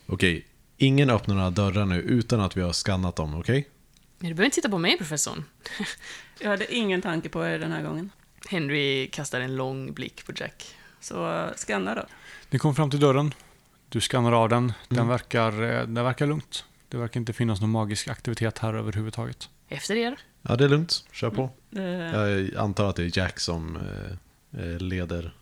Okej, 0.07 0.47
ingen 0.77 1.11
öppnar 1.11 1.35
några 1.35 1.51
dörrar 1.51 1.85
nu 1.85 2.01
utan 2.01 2.41
att 2.41 2.57
vi 2.57 2.61
har 2.63 2.73
skannat 2.73 3.17
dem, 3.17 3.35
okej? 3.41 3.69
Men 4.19 4.29
du 4.29 4.35
behöver 4.35 4.45
inte 4.45 4.55
titta 4.55 4.69
på 4.69 4.79
mig, 4.79 4.99
professorn. 4.99 5.45
Jag 6.41 6.51
hade 6.51 6.75
ingen 6.75 7.03
tanke 7.03 7.29
på 7.29 7.47
er 7.47 7.59
den 7.59 7.73
här 7.73 7.83
gången. 7.83 8.11
Henry 8.49 9.09
kastar 9.11 9.41
en 9.41 9.57
lång 9.57 9.93
blick 9.93 10.27
på 10.27 10.33
Jack. 10.37 10.75
Så 11.01 11.33
eh, 11.33 11.47
scanna 11.57 11.95
då. 11.95 12.03
Ni 12.51 12.59
kommer 12.59 12.75
fram 12.75 12.91
till 12.91 13.01
dörren. 13.01 13.35
Du 13.89 14.01
skannar 14.01 14.33
av 14.33 14.49
den. 14.49 14.73
Den, 14.89 14.99
Mm. 14.99 15.09
verkar, 15.09 15.63
eh, 15.63 15.83
den 15.87 16.05
verkar 16.05 16.27
lugnt. 16.27 16.65
Det 16.89 16.97
verkar 16.97 17.21
inte 17.21 17.33
finnas 17.33 17.61
någon 17.61 17.71
magisk 17.71 18.09
aktivitet 18.09 18.59
här 18.59 18.75
överhuvudtaget. 18.75 19.49
Efter 19.69 19.97
er. 19.97 20.19
Ja, 20.43 20.57
det 20.57 20.65
är 20.65 20.69
lugnt. 20.69 21.05
Kör 21.13 21.31
på. 21.31 21.51
Eh, 21.77 21.83
Jag 21.83 22.55
antar 22.57 22.89
att 22.91 22.97
det 22.97 23.03
är 23.05 23.19
Jack 23.19 23.41
som 23.41 23.77
eh, 24.53 24.63
eh, 24.63 24.79
leder, 24.79 25.35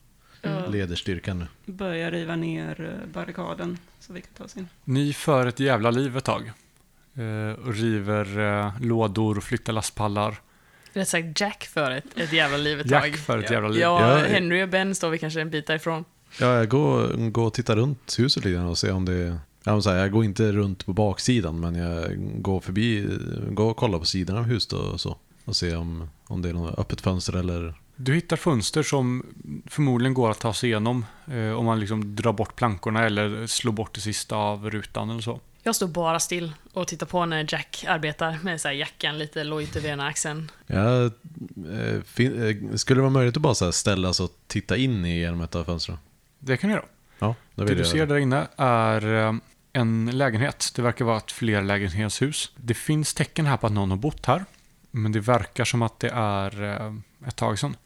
jag 0.42 0.70
leder 0.72 0.96
styrkan 0.96 1.38
nu. 1.38 1.72
börjar 1.72 2.10
riva 2.10 2.36
ner 2.36 3.00
barrikaden 3.12 3.78
så 4.00 4.12
vi 4.12 4.20
kan 4.20 4.30
ta 4.36 4.44
oss 4.44 4.56
in. 4.56 4.68
Ni 4.84 5.12
för 5.12 5.46
ett 5.46 5.60
jävla 5.60 5.90
liv 5.90 6.16
ett 6.16 6.24
tag. 6.24 6.52
Och 7.64 7.74
river 7.74 8.72
lådor 8.80 9.36
och 9.38 9.44
flyttar 9.44 9.72
lastpallar. 9.72 10.36
Rätt 10.92 11.08
sagt 11.08 11.40
Jack 11.40 11.64
för 11.64 11.90
ett, 11.90 12.04
ett 12.18 12.32
jävla 12.32 12.56
liv 12.56 12.80
ett 12.80 12.90
Jack 12.90 13.02
tag. 13.04 13.16
för 13.18 13.38
ett 13.38 13.44
Ja. 13.48 13.52
jävla 13.52 13.68
liv. 13.68 13.80
Ja, 13.80 14.18
Ja, 14.18 14.24
Henry 14.26 14.62
och 14.62 14.68
Ben 14.68 14.94
står 14.94 15.10
vi 15.10 15.18
kanske 15.18 15.40
en 15.40 15.50
bit 15.50 15.66
därifrån. 15.66 16.04
Ja, 16.40 16.54
jag 16.56 16.68
går, 16.68 17.30
går 17.30 17.46
och 17.46 17.54
tittar 17.54 17.76
runt 17.76 18.18
huset 18.18 18.44
lite 18.44 18.58
och 18.60 18.78
ser 18.78 18.92
om 18.92 19.04
det... 19.04 19.38
Ja, 19.68 19.72
men 19.72 19.82
så 19.82 19.90
här, 19.90 19.96
jag 19.98 20.10
går 20.10 20.24
inte 20.24 20.52
runt 20.52 20.86
på 20.86 20.92
baksidan, 20.92 21.60
men 21.60 21.74
jag 21.74 22.16
går 22.42 22.60
förbi, 22.60 23.08
går 23.50 23.70
och 23.70 23.76
kollar 23.76 23.98
på 23.98 24.04
sidan 24.04 24.36
av 24.36 24.44
huset 24.44 24.72
och 24.72 25.00
så. 25.00 25.16
Och 25.44 25.56
ser 25.56 25.76
om, 25.76 26.10
om 26.26 26.42
det 26.42 26.48
är 26.48 26.52
något 26.52 26.78
öppet 26.78 27.00
fönster 27.00 27.36
eller... 27.36 27.74
Du 27.96 28.14
hittar 28.14 28.36
fönster 28.36 28.82
som 28.82 29.26
förmodligen 29.66 30.14
går 30.14 30.30
att 30.30 30.38
ta 30.38 30.54
sig 30.54 30.68
igenom 30.70 31.04
eh, 31.32 31.50
om 31.58 31.64
man 31.64 31.80
liksom 31.80 32.16
drar 32.16 32.32
bort 32.32 32.56
plankorna 32.56 33.04
eller 33.06 33.46
slår 33.46 33.72
bort 33.72 33.94
det 33.94 34.00
sista 34.00 34.36
av 34.36 34.70
rutan 34.70 35.10
eller 35.10 35.20
så. 35.20 35.40
Jag 35.62 35.76
står 35.76 35.88
bara 35.88 36.20
still 36.20 36.52
och 36.72 36.88
tittar 36.88 37.06
på 37.06 37.26
när 37.26 37.46
Jack 37.48 37.84
arbetar 37.88 38.38
med 38.42 38.60
så 38.60 38.68
här 38.68 38.74
jackan 38.74 39.18
lite 39.18 39.44
lojt 39.44 39.76
över 39.76 39.88
ena 39.88 40.06
axeln. 40.06 40.50
Ja, 40.66 41.04
eh, 41.04 42.00
fin, 42.04 42.42
eh, 42.70 42.76
skulle 42.76 42.98
det 42.98 43.02
vara 43.02 43.10
möjligt 43.12 43.36
att 43.36 43.42
bara 43.42 43.54
så 43.54 43.64
här 43.64 43.72
ställa 43.72 44.12
sig 44.12 44.24
och 44.24 44.32
titta 44.46 44.76
in 44.76 45.04
i 45.04 45.18
genom 45.20 45.40
ett 45.40 45.54
av 45.54 45.64
fönstren? 45.64 45.98
Det 46.38 46.56
kan 46.56 46.70
du 46.70 46.76
göra. 46.76 46.84
Ja, 47.18 47.34
då 47.54 47.62
Det 47.64 47.68
vill 47.68 47.76
du 47.76 47.82
jag 47.82 47.90
ser 47.90 47.98
det. 47.98 48.06
där 48.06 48.16
inne 48.16 48.46
är 48.56 49.26
eh, 49.26 49.34
en 49.76 50.10
lägenhet. 50.18 50.72
Det 50.76 50.82
verkar 50.82 51.04
vara 51.04 51.16
ett 51.16 51.32
flerlägenhetshus. 51.32 52.52
Det 52.56 52.74
finns 52.74 53.14
tecken 53.14 53.46
här 53.46 53.56
på 53.56 53.66
att 53.66 53.72
någon 53.72 53.90
har 53.90 53.98
bott 53.98 54.26
här. 54.26 54.44
Men 54.90 55.12
det 55.12 55.20
verkar 55.20 55.64
som 55.64 55.82
att 55.82 56.00
det 56.00 56.10
är 56.14 56.62
eh, 56.62 56.94
ett 57.28 57.36
tag 57.36 57.58
sedan. 57.58 57.76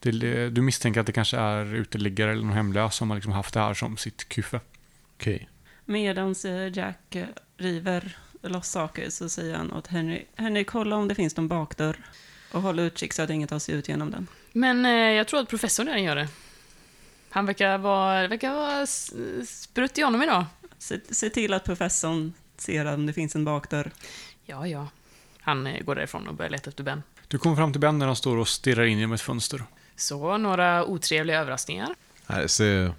Det, 0.00 0.50
du 0.50 0.62
misstänker 0.62 1.00
att 1.00 1.06
det 1.06 1.12
kanske 1.12 1.36
är 1.36 1.74
uteliggare 1.74 2.32
eller 2.32 2.42
någon 2.42 2.56
hemlös 2.56 2.94
som 2.94 3.10
har 3.10 3.16
liksom 3.16 3.32
haft 3.32 3.54
det 3.54 3.60
här 3.60 3.74
som 3.74 3.96
sitt 3.96 4.28
kuffe. 4.28 4.60
Okej. 5.16 5.48
Medan 5.84 6.34
Jack 6.72 7.14
eh, 7.14 7.26
river 7.56 8.16
loss 8.42 8.68
saker 8.68 9.10
så 9.10 9.28
säger 9.28 9.56
han 9.56 9.72
åt 9.72 9.86
Henry, 9.86 10.24
Henry 10.36 10.64
kolla 10.64 10.96
om 10.96 11.08
det 11.08 11.14
finns 11.14 11.36
någon 11.36 11.48
bakdörr. 11.48 11.96
Och 12.52 12.62
håll 12.62 12.78
utkik 12.78 13.12
så 13.12 13.22
att 13.22 13.30
ingen 13.30 13.48
tar 13.48 13.58
sig 13.58 13.74
ut 13.74 13.88
genom 13.88 14.10
den. 14.10 14.26
Men 14.52 14.86
eh, 14.86 14.92
jag 14.92 15.28
tror 15.28 15.40
att 15.40 15.48
professorn 15.48 15.86
redan 15.86 16.02
gör 16.02 16.16
det. 16.16 16.28
Han 17.30 17.46
verkar 17.46 17.78
vara, 17.78 18.28
verkar 18.28 18.54
vara 18.54 18.86
sprutt 19.46 19.98
i 19.98 20.02
honom 20.02 20.22
idag. 20.22 20.44
Se, 20.78 21.00
se 21.10 21.30
till 21.30 21.52
att 21.52 21.64
professorn 21.64 22.32
ser 22.56 22.84
om 22.94 23.06
det 23.06 23.12
finns 23.12 23.34
en 23.36 23.44
bakdörr. 23.44 23.90
Ja, 24.44 24.66
ja. 24.66 24.88
Han 25.40 25.66
eh, 25.66 25.84
går 25.84 25.94
därifrån 25.94 26.28
och 26.28 26.34
börjar 26.34 26.50
leta 26.50 26.70
efter 26.70 26.84
Ben. 26.84 27.02
Du 27.28 27.38
kommer 27.38 27.56
fram 27.56 27.72
till 27.72 27.80
Ben 27.80 27.98
när 27.98 28.06
han 28.06 28.16
står 28.16 28.36
och 28.36 28.48
stirrar 28.48 28.84
in 28.84 28.98
genom 28.98 29.12
ett 29.12 29.20
fönster. 29.20 29.62
Så, 29.96 30.38
några 30.38 30.84
otrevliga 30.84 31.40
överraskningar. 31.40 31.94
Nej, 32.26 32.42
Det 32.42 32.48
ser 32.48 32.92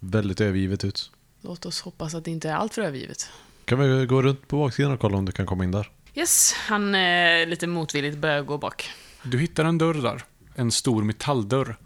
väldigt 0.00 0.40
övergivet 0.40 0.84
ut. 0.84 1.10
Låt 1.40 1.66
oss 1.66 1.80
hoppas 1.80 2.14
att 2.14 2.24
det 2.24 2.30
inte 2.30 2.48
är 2.50 2.54
allt 2.54 2.74
för 2.74 2.82
övergivet. 2.82 3.30
Kan 3.64 3.78
vi 3.78 4.06
gå 4.06 4.22
runt 4.22 4.48
på 4.48 4.58
baksidan 4.58 4.92
och 4.92 5.00
kolla 5.00 5.18
om 5.18 5.24
du 5.24 5.32
kan 5.32 5.46
komma 5.46 5.64
in 5.64 5.70
där? 5.70 5.90
Yes, 6.14 6.52
han 6.52 6.94
eh, 6.94 7.46
lite 7.46 7.66
motvilligt 7.66 8.18
börjar 8.18 8.42
gå 8.42 8.58
bak. 8.58 8.90
Du 9.22 9.38
hittar 9.38 9.64
en 9.64 9.78
dörr 9.78 9.94
där. 9.94 10.24
En 10.54 10.70
stor 10.72 11.02
metalldörr. 11.04 11.76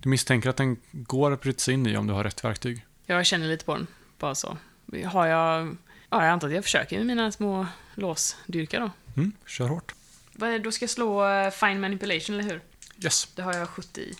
Du 0.00 0.08
misstänker 0.08 0.50
att 0.50 0.56
den 0.56 0.76
går 0.92 1.32
att 1.32 1.40
bryta 1.40 1.58
sig 1.58 1.74
in 1.74 1.86
i 1.86 1.96
om 1.96 2.06
du 2.06 2.12
har 2.12 2.24
rätt 2.24 2.44
verktyg. 2.44 2.86
Jag 3.06 3.26
känner 3.26 3.48
lite 3.48 3.64
på 3.64 3.74
den, 3.74 3.86
bara 4.18 4.34
så. 4.34 4.56
Har 5.06 5.26
jag... 5.26 5.76
Ja, 6.10 6.22
jag 6.24 6.32
antar 6.32 6.48
att 6.48 6.54
jag 6.54 6.64
försöker 6.64 6.96
med 6.96 7.06
mina 7.06 7.32
små 7.32 7.66
låsdyrkar 7.94 8.80
då. 8.80 8.90
Mm, 9.16 9.32
kör 9.46 9.68
hårt. 9.68 9.94
Då 10.64 10.72
ska 10.72 10.82
jag 10.82 10.90
slå 10.90 11.28
eh, 11.28 11.50
fine 11.50 11.80
manipulation, 11.80 12.34
eller 12.40 12.50
hur? 12.50 12.60
Yes. 13.04 13.28
Det 13.34 13.42
har 13.42 13.54
jag 13.54 13.68
70 13.68 14.00
i. 14.00 14.14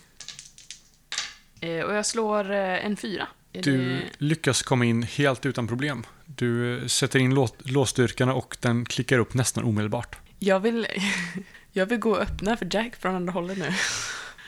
Eh, 1.61 1.85
och 1.85 1.93
jag 1.95 2.05
slår 2.05 2.51
eh, 2.51 2.85
en 2.85 2.97
fyra. 2.97 3.27
Är 3.53 3.61
Du 3.61 3.77
det- 3.95 4.01
lyckas 4.17 4.61
komma 4.61 4.85
in 4.85 5.03
helt 5.03 5.45
utan 5.45 5.67
problem. 5.67 6.05
Du 6.25 6.83
sätter 6.89 7.19
in 7.19 7.33
lås- 7.35 7.53
låsstyrkarna 7.57 8.33
och 8.33 8.57
den 8.59 8.85
klickar 8.85 9.19
upp 9.19 9.33
nästan 9.33 9.63
omedelbart. 9.63 10.15
Jag 10.39 10.59
vill... 10.59 10.87
jag 11.71 11.85
vill 11.85 11.99
gå 11.99 12.11
och 12.11 12.21
öppna 12.21 12.57
för 12.57 12.67
Jack 12.71 12.95
från 12.95 13.15
andra 13.15 13.33
hållet 13.33 13.57
nu. 13.57 13.69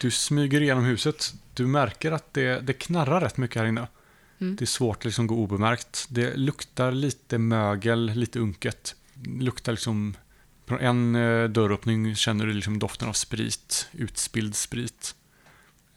Du 0.02 0.12
smyger 0.12 0.62
igenom 0.62 0.84
huset. 0.86 1.34
Du 1.54 1.68
märker 1.68 2.12
att 2.12 2.34
det, 2.34 2.60
det 2.60 2.74
knarrar 2.74 3.22
rätt 3.22 3.38
mycket 3.38 3.58
här 3.58 3.66
inne. 3.66 3.88
Mm. 4.40 4.56
Det 4.56 4.64
är 4.64 4.68
svårt 4.68 4.98
att 4.98 5.06
liksom 5.06 5.28
gå 5.28 5.36
obemärkt. 5.36 6.06
Det 6.10 6.36
luktar 6.36 6.92
lite 6.92 7.38
mögel, 7.38 8.12
lite 8.16 8.40
unket. 8.40 8.96
Det 9.14 9.44
luktar 9.44 9.72
liksom... 9.72 10.16
Från 10.66 10.80
en 10.80 11.16
eh, 11.16 11.50
dörröppning 11.50 12.16
känner 12.16 12.46
du 12.46 12.54
liksom 12.54 12.80
doften 12.80 13.08
av 13.08 13.14
sprit, 13.14 13.88
utspilld 13.92 14.56
sprit. 14.56 15.16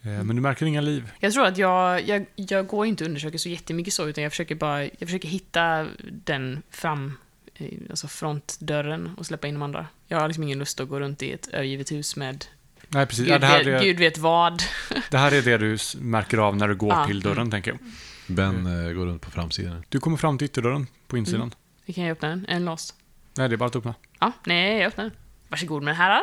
Eh, 0.02 0.08
Mm. 0.08 0.26
Men 0.26 0.36
du 0.36 0.42
märker 0.42 0.66
inga 0.66 0.80
liv. 0.80 1.10
Jag 1.20 1.32
tror 1.32 1.46
att 1.46 1.58
jag, 1.58 2.08
jag, 2.08 2.26
jag 2.34 2.66
går 2.66 2.86
inte 2.86 3.04
och 3.04 3.08
undersöker 3.08 3.38
så 3.38 3.48
jättemycket 3.48 3.94
så, 3.94 4.08
utan 4.08 4.24
jag 4.24 4.32
försöker 4.32 4.54
bara 4.54 4.84
jag 4.84 4.98
försöker 4.98 5.28
hitta 5.28 5.86
den 6.24 6.62
fram, 6.70 7.12
eh, 7.54 7.78
alltså 7.90 8.08
frontdörren 8.08 9.10
och 9.18 9.26
släppa 9.26 9.46
in 9.46 9.54
de 9.54 9.62
andra. 9.62 9.86
Jag 10.06 10.20
har 10.20 10.28
liksom 10.28 10.44
ingen 10.44 10.58
lust 10.58 10.80
att 10.80 10.88
gå 10.88 11.00
runt 11.00 11.22
i 11.22 11.32
ett 11.32 11.48
övergivet 11.48 11.92
hus 11.92 12.16
med 12.16 12.44
Nej, 12.88 13.06
precis. 13.06 13.24
Gud, 13.24 13.34
Ja, 13.34 13.38
det, 13.38 13.46
här 13.46 13.64
vet, 13.64 13.80
är, 13.80 13.84
Gud 13.84 13.98
vet 13.98 14.18
vad. 14.18 14.62
det 15.10 15.18
här 15.18 15.32
är 15.32 15.42
det 15.42 15.58
du 15.58 15.78
märker 16.00 16.38
av 16.38 16.56
när 16.56 16.68
du 16.68 16.74
går 16.74 16.92
Ja, 16.92 17.06
till 17.06 17.20
dörren, 17.20 17.38
mm. 17.38 17.50
tänker 17.50 17.70
jag. 17.70 17.80
Ben 18.26 18.86
eh, 18.86 18.92
går 18.92 19.06
runt 19.06 19.22
på 19.22 19.30
framsidan. 19.30 19.84
Du 19.88 20.00
kommer 20.00 20.16
fram 20.16 20.38
till 20.38 20.44
ytterdörren 20.44 20.86
på 21.06 21.16
insidan. 21.16 21.40
Mm. 21.40 21.54
Vi 21.84 21.92
kan 21.92 22.04
jag 22.04 22.12
öppna 22.12 22.28
den? 22.28 22.46
Är 22.48 22.52
den 22.52 22.64
låst? 22.64 22.94
Nej, 23.36 23.48
det 23.48 23.54
är 23.54 23.56
bara 23.56 23.66
att 23.66 23.76
öppna. 23.76 23.94
Ja, 24.20 24.32
nej, 24.44 24.78
jag 24.78 24.86
öppnar 24.86 25.04
den. 25.04 25.12
Varsågod 25.48 25.82
med 25.82 25.96
herrar. 25.96 26.22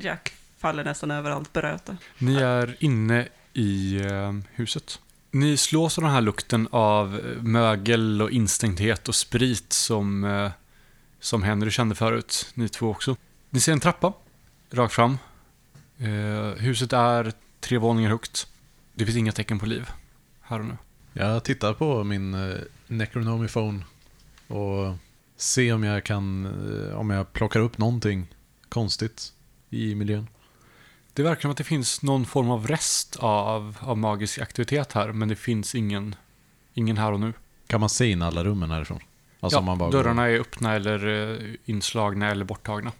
Jack 0.00 0.32
faller 0.58 0.84
nästan 0.84 1.10
över 1.10 1.30
allt 1.30 1.52
bröte. 1.52 1.96
Ni 2.18 2.36
är 2.36 2.76
inne 2.80 3.28
i 3.52 4.00
eh, 4.04 4.32
huset. 4.54 5.00
Ni 5.30 5.56
slås 5.56 5.98
av 5.98 6.04
den 6.04 6.12
här 6.12 6.20
lukten 6.20 6.68
av 6.70 7.14
eh, 7.14 7.42
mögel 7.42 8.22
och 8.22 8.30
instängdhet 8.30 9.08
och 9.08 9.14
sprit 9.14 9.72
som, 9.72 10.24
eh, 10.24 10.50
som 11.20 11.42
Henry 11.42 11.70
kände 11.70 11.94
förut. 11.94 12.52
Ni 12.54 12.68
två 12.68 12.90
också. 12.90 13.16
Ni 13.50 13.60
ser 13.60 13.72
en 13.72 13.80
trappa 13.80 14.12
rakt 14.70 14.94
fram. 14.94 15.18
Eh, 15.98 16.62
huset 16.62 16.92
är 16.92 17.32
tre 17.60 17.78
våningar 17.78 18.10
högt. 18.10 18.46
Det 18.94 19.04
finns 19.06 19.16
inga 19.18 19.32
tecken 19.32 19.58
på 19.58 19.66
liv 19.66 19.86
här 20.40 20.58
och 20.58 20.64
nu. 20.64 20.76
Jag 21.12 21.44
tittar 21.44 21.72
på 21.74 22.04
min 22.04 22.34
eh, 22.34 22.56
Necronomy 22.86 23.48
phone 23.48 23.84
och 24.46 24.94
ser 25.36 25.74
om 25.74 25.84
jag 25.84 26.04
kan, 26.04 26.46
eh, 26.90 26.96
om 26.98 27.10
jag 27.10 27.32
plockar 27.32 27.60
upp 27.60 27.78
någonting 27.78 28.26
konstigt 28.68 29.32
i 29.70 29.94
miljön. 29.94 30.28
Det 31.12 31.22
verkar 31.22 31.40
som 31.42 31.50
att 31.50 31.56
det 31.56 31.64
finns 31.64 32.02
någon 32.02 32.26
form 32.26 32.50
av 32.50 32.66
rest 32.66 33.16
av, 33.16 33.76
av 33.80 33.98
magisk 33.98 34.38
aktivitet 34.38 34.92
här, 34.92 35.12
men 35.12 35.28
det 35.28 35.36
finns 35.36 35.74
ingen, 35.74 36.14
ingen 36.74 36.98
här 36.98 37.12
och 37.12 37.20
nu. 37.20 37.32
Kan 37.66 37.80
man 37.80 37.88
se 37.88 38.06
in 38.10 38.22
alla 38.22 38.44
rummen 38.44 38.70
härifrån? 38.70 39.00
Alltså 39.40 39.58
ja, 39.58 39.62
bara 39.76 39.76
går- 39.76 39.90
dörrarna 39.92 40.26
är 40.28 40.40
öppna 40.40 40.74
eller 40.74 41.06
eh, 41.38 41.54
inslagna 41.64 42.30
eller 42.30 42.44
borttagna. 42.44 42.92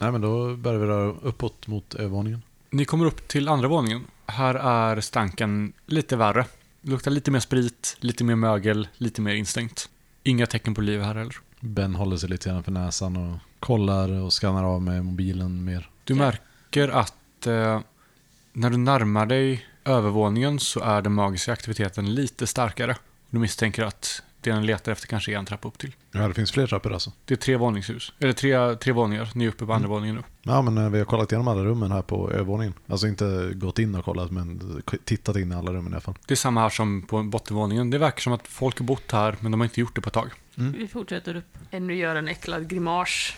Nej 0.00 0.12
men 0.12 0.20
då 0.20 0.56
börjar 0.56 0.78
vi 0.78 0.86
röra 0.86 1.14
uppåt 1.22 1.66
mot 1.66 1.94
övervåningen. 1.94 2.42
Ni 2.70 2.84
kommer 2.84 3.06
upp 3.06 3.28
till 3.28 3.48
andra 3.48 3.68
våningen. 3.68 4.04
Här 4.26 4.54
är 4.54 5.00
stanken 5.00 5.72
lite 5.86 6.16
värre. 6.16 6.44
Det 6.80 6.90
luktar 6.90 7.10
lite 7.10 7.30
mer 7.30 7.40
sprit, 7.40 7.96
lite 8.00 8.24
mer 8.24 8.34
mögel, 8.34 8.88
lite 8.96 9.20
mer 9.20 9.34
instängt. 9.34 9.88
Inga 10.22 10.46
tecken 10.46 10.74
på 10.74 10.80
liv 10.80 11.00
här 11.00 11.14
heller. 11.14 11.36
Ben 11.60 11.94
håller 11.94 12.16
sig 12.16 12.28
lite 12.28 12.48
grann 12.48 12.62
för 12.62 12.72
näsan 12.72 13.16
och 13.16 13.38
kollar 13.60 14.10
och 14.10 14.32
skannar 14.32 14.64
av 14.64 14.82
med 14.82 15.04
mobilen 15.04 15.64
mer. 15.64 15.90
Du 16.04 16.14
märker 16.14 16.88
att 16.88 17.46
eh, 17.46 17.80
när 18.52 18.70
du 18.70 18.76
närmar 18.76 19.26
dig 19.26 19.66
övervåningen 19.84 20.60
så 20.60 20.80
är 20.80 21.02
den 21.02 21.12
magiska 21.12 21.52
aktiviteten 21.52 22.14
lite 22.14 22.46
starkare. 22.46 22.96
Du 23.30 23.38
misstänker 23.38 23.84
att 23.84 24.22
det 24.40 24.50
den 24.50 24.66
letar 24.66 24.92
efter 24.92 25.06
kanske 25.06 25.32
är 25.32 25.36
en 25.38 25.44
trappa 25.44 25.68
upp 25.68 25.78
till. 25.78 25.94
Ja, 26.12 26.28
det 26.28 26.34
finns 26.34 26.52
fler 26.52 26.66
trappor 26.66 26.92
alltså. 26.92 27.12
Det 27.24 27.34
är 27.34 27.38
tre 27.38 27.56
våningshus. 27.56 28.12
Eller 28.18 28.32
tre, 28.32 28.76
tre 28.76 28.92
våningar. 28.92 29.30
Ni 29.34 29.44
är 29.44 29.48
uppe 29.48 29.66
på 29.66 29.72
andra 29.72 29.88
våningen 29.88 30.14
nu. 30.14 30.22
Ja 30.42 30.62
men 30.62 30.78
eh, 30.78 30.90
vi 30.90 30.98
har 30.98 31.04
kollat 31.04 31.32
igenom 31.32 31.48
alla 31.48 31.64
rummen 31.64 31.92
här 31.92 32.02
på 32.02 32.30
övervåningen. 32.30 32.74
Alltså 32.86 33.06
inte 33.06 33.50
gått 33.54 33.78
in 33.78 33.94
och 33.94 34.04
kollat 34.04 34.30
men 34.30 34.82
tittat 35.04 35.36
in 35.36 35.52
i 35.52 35.54
alla 35.54 35.72
rummen 35.72 35.92
i 35.92 35.94
alla 35.94 36.00
fall. 36.00 36.14
Det 36.26 36.34
är 36.34 36.36
samma 36.36 36.60
här 36.60 36.70
som 36.70 37.02
på 37.02 37.22
bottenvåningen. 37.22 37.90
Det 37.90 37.98
verkar 37.98 38.20
som 38.20 38.32
att 38.32 38.48
folk 38.48 38.78
har 38.78 38.86
bott 38.86 39.12
här, 39.12 39.36
men 39.40 39.50
de 39.52 39.60
har 39.60 39.64
inte 39.64 39.80
gjort 39.80 39.94
det 39.94 40.00
på 40.00 40.08
ett 40.08 40.14
tag. 40.14 40.30
Vi 40.54 40.88
fortsätter 40.88 41.36
upp. 41.36 41.58
Henry 41.70 41.96
gör 41.96 42.16
en 42.16 42.28
äcklad 42.28 42.68
grimas 42.68 43.32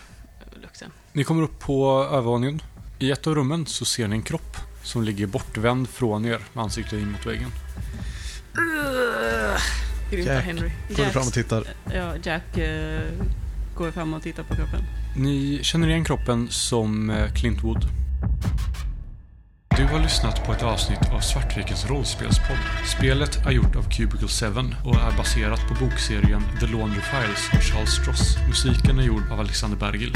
lukten. 0.62 0.90
Ni 1.12 1.24
kommer 1.24 1.42
upp 1.42 1.58
på 1.58 2.08
övervåningen. 2.10 2.62
I 2.98 3.10
ett 3.10 3.26
av 3.26 3.34
rummen 3.34 3.66
så 3.66 3.84
ser 3.84 4.08
ni 4.08 4.16
en 4.16 4.22
kropp 4.22 4.56
som 4.82 5.02
ligger 5.02 5.26
bortvänd 5.26 5.88
från 5.88 6.24
er 6.24 6.40
med 6.52 6.64
ansiktet 6.64 6.92
in 6.92 7.12
mot 7.12 7.26
väggen. 7.26 7.50
Grympa 10.10 10.32
Jack. 10.32 10.44
Henry. 10.44 10.70
Går 10.96 11.04
fram 11.04 11.26
och 11.26 11.32
tittar. 11.32 11.64
Ja, 11.94 12.14
Jack 12.22 12.58
eh, 12.58 13.00
går 13.74 13.90
fram 13.90 14.14
och 14.14 14.22
tittar 14.22 14.42
på 14.42 14.54
kroppen. 14.54 14.80
Ni 15.16 15.60
känner 15.62 15.88
igen 15.88 16.04
kroppen 16.04 16.48
som 16.50 17.10
eh, 17.10 17.32
Clint 17.32 17.64
Wood. 17.64 17.84
Du 19.78 19.84
har 19.84 20.02
lyssnat 20.02 20.46
på 20.46 20.52
ett 20.52 20.62
avsnitt 20.62 21.10
av 21.12 21.20
Svartvikens 21.20 21.86
rollspelspodd. 21.86 22.58
Spelet 22.98 23.46
är 23.46 23.50
gjort 23.50 23.76
av 23.76 23.90
Cubicle 23.90 24.28
7 24.28 24.46
och 24.84 24.94
är 24.94 25.16
baserat 25.16 25.60
på 25.68 25.84
bokserien 25.84 26.42
The 26.60 26.66
Laundry 26.66 27.00
Files 27.00 27.50
av 27.52 27.60
Charles 27.60 27.90
Stross. 27.90 28.36
Musiken 28.48 28.98
är 28.98 29.02
gjord 29.02 29.22
av 29.32 29.40
Alexander 29.40 29.78
Bergil. 29.78 30.12